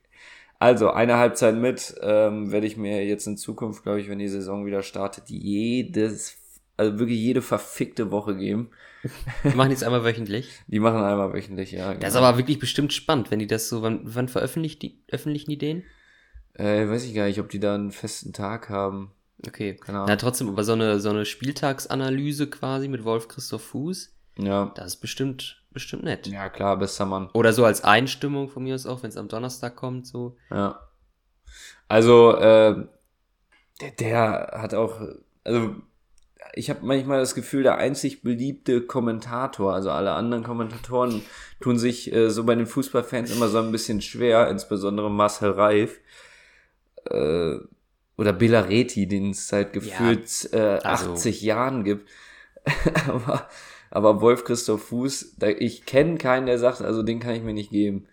[0.59, 4.28] Also, eine Halbzeit mit ähm, werde ich mir jetzt in Zukunft, glaube ich, wenn die
[4.28, 6.36] Saison wieder startet, jedes,
[6.78, 8.70] also wirklich jede verfickte Woche geben.
[9.44, 10.50] Die machen jetzt einmal wöchentlich?
[10.68, 11.88] Die machen einmal wöchentlich, ja.
[11.90, 12.08] Das genau.
[12.08, 15.58] ist aber wirklich bestimmt spannend, wenn die das so, wann, wann veröffentlichen die, öffentlichen die
[15.58, 15.84] den?
[16.54, 19.12] Äh, weiß ich gar nicht, ob die da einen festen Tag haben.
[19.46, 19.76] Okay.
[19.76, 20.10] Keine Ahnung.
[20.10, 24.16] Na, trotzdem, aber so eine, so eine Spieltagsanalyse quasi mit Wolf Christoph Fuß.
[24.40, 24.72] Ja.
[24.76, 26.28] Das ist bestimmt, bestimmt nett.
[26.28, 27.30] Ja, klar, besser Mann.
[27.34, 30.36] Oder so als Einstimmung von mir aus auch, wenn es am Donnerstag kommt, so.
[30.50, 30.80] Ja.
[31.88, 32.88] Also, äh,
[33.82, 35.00] der, der hat auch,
[35.44, 35.76] also,
[36.58, 41.22] ich habe manchmal das Gefühl, der einzig beliebte Kommentator, also alle anderen Kommentatoren
[41.60, 45.99] tun sich äh, so bei den Fußballfans immer so ein bisschen schwer, insbesondere Marcel Reif
[47.05, 47.55] äh,
[48.18, 51.45] oder Bilareti, den es seit gefühlt ja, äh, 80 also.
[51.45, 52.10] Jahren gibt.
[53.08, 53.47] Aber
[53.89, 57.53] aber Wolf Christoph Fuß, da, ich kenne keinen, der sagt, also den kann ich mir
[57.53, 58.08] nicht geben.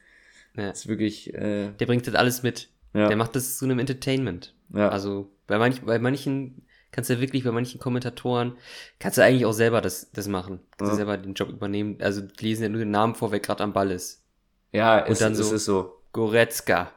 [0.56, 0.68] Ja.
[0.68, 1.34] Das ist wirklich.
[1.34, 2.68] Äh, der bringt das alles mit.
[2.92, 3.08] Ja.
[3.08, 4.54] Der macht das zu einem Entertainment.
[4.72, 4.88] Ja.
[4.88, 6.64] Also bei, manch, bei manchen
[6.94, 8.56] kannst du wirklich, bei manchen Kommentatoren,
[9.00, 10.60] kannst du eigentlich auch selber das, das machen.
[10.78, 10.90] Kannst ja.
[10.90, 11.98] du selber den Job übernehmen.
[12.00, 14.22] Also die lesen ja nur den Namen vor, wer gerade am Ball ist.
[14.70, 16.00] Ja, Und ist, dann so, es ist so.
[16.12, 16.92] Goretzka.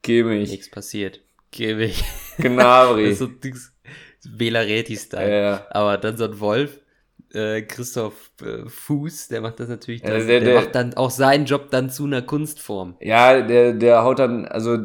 [0.00, 0.50] Geh mich.
[0.50, 1.20] Nichts passiert.
[1.50, 2.02] Geh mich.
[2.38, 3.04] Gnabry.
[3.10, 3.72] das ist
[4.22, 5.30] so Velareti-Style.
[5.30, 5.66] Ja, ja.
[5.70, 6.80] Aber dann so ein Wolf,
[7.34, 10.94] äh, Christoph äh, Fuß, der macht das natürlich, das, ja, der, der, der, macht dann
[10.94, 12.96] auch seinen Job dann zu einer Kunstform.
[13.00, 14.78] Ja, der, der haut dann, also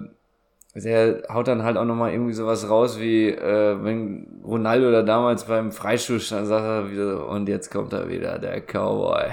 [0.76, 5.46] der haut dann halt auch nochmal irgendwie sowas raus, wie äh, wenn Ronaldo da damals
[5.46, 9.32] beim Freistoß dann sagt er wieder, und jetzt kommt er wieder, der Cowboy.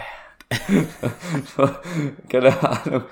[2.28, 3.02] Keine Ahnung.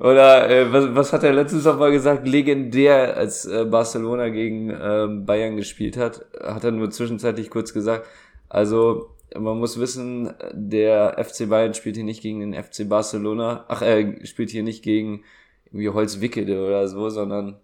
[0.00, 2.26] Oder äh, was, was hat er letztens noch mal gesagt?
[2.26, 8.06] Legendär, als äh, Barcelona gegen äh, Bayern gespielt hat, hat er nur zwischenzeitlich kurz gesagt,
[8.48, 13.66] also man muss wissen, der FC Bayern spielt hier nicht gegen den FC Barcelona.
[13.68, 15.22] Ach, er spielt hier nicht gegen
[15.66, 17.56] irgendwie Holzwickede oder so, sondern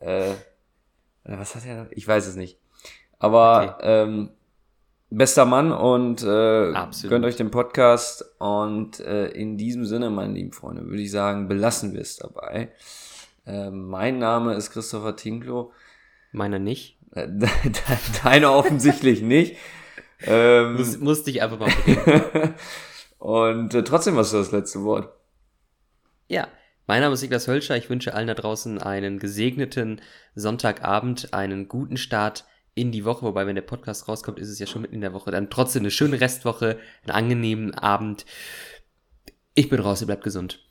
[0.00, 0.34] äh,
[1.24, 1.88] was hat er?
[1.90, 2.58] Ich weiß es nicht.
[3.18, 4.02] Aber okay.
[4.02, 4.30] ähm,
[5.10, 6.72] bester Mann und äh,
[7.08, 8.24] gönnt euch den Podcast.
[8.38, 12.70] Und äh, in diesem Sinne, meine lieben Freunde, würde ich sagen, belassen wir es dabei.
[13.46, 15.72] Äh, mein Name ist Christopher Tinklo.
[16.32, 16.98] Meiner nicht.
[18.22, 19.56] Deine offensichtlich nicht.
[20.22, 21.70] Ähm, Muss, musste ich einfach mal.
[23.18, 25.12] Und äh, trotzdem hast du das letzte Wort.
[26.28, 26.48] Ja,
[26.88, 27.76] mein Name ist Niklas Hölscher.
[27.76, 30.00] Ich wünsche allen da draußen einen gesegneten
[30.34, 33.26] Sonntagabend, einen guten Start in die Woche.
[33.26, 35.30] Wobei, wenn der Podcast rauskommt, ist es ja schon mitten in der Woche.
[35.30, 38.24] Dann trotzdem eine schöne Restwoche, einen angenehmen Abend.
[39.54, 40.66] Ich bin raus, ihr bleibt gesund.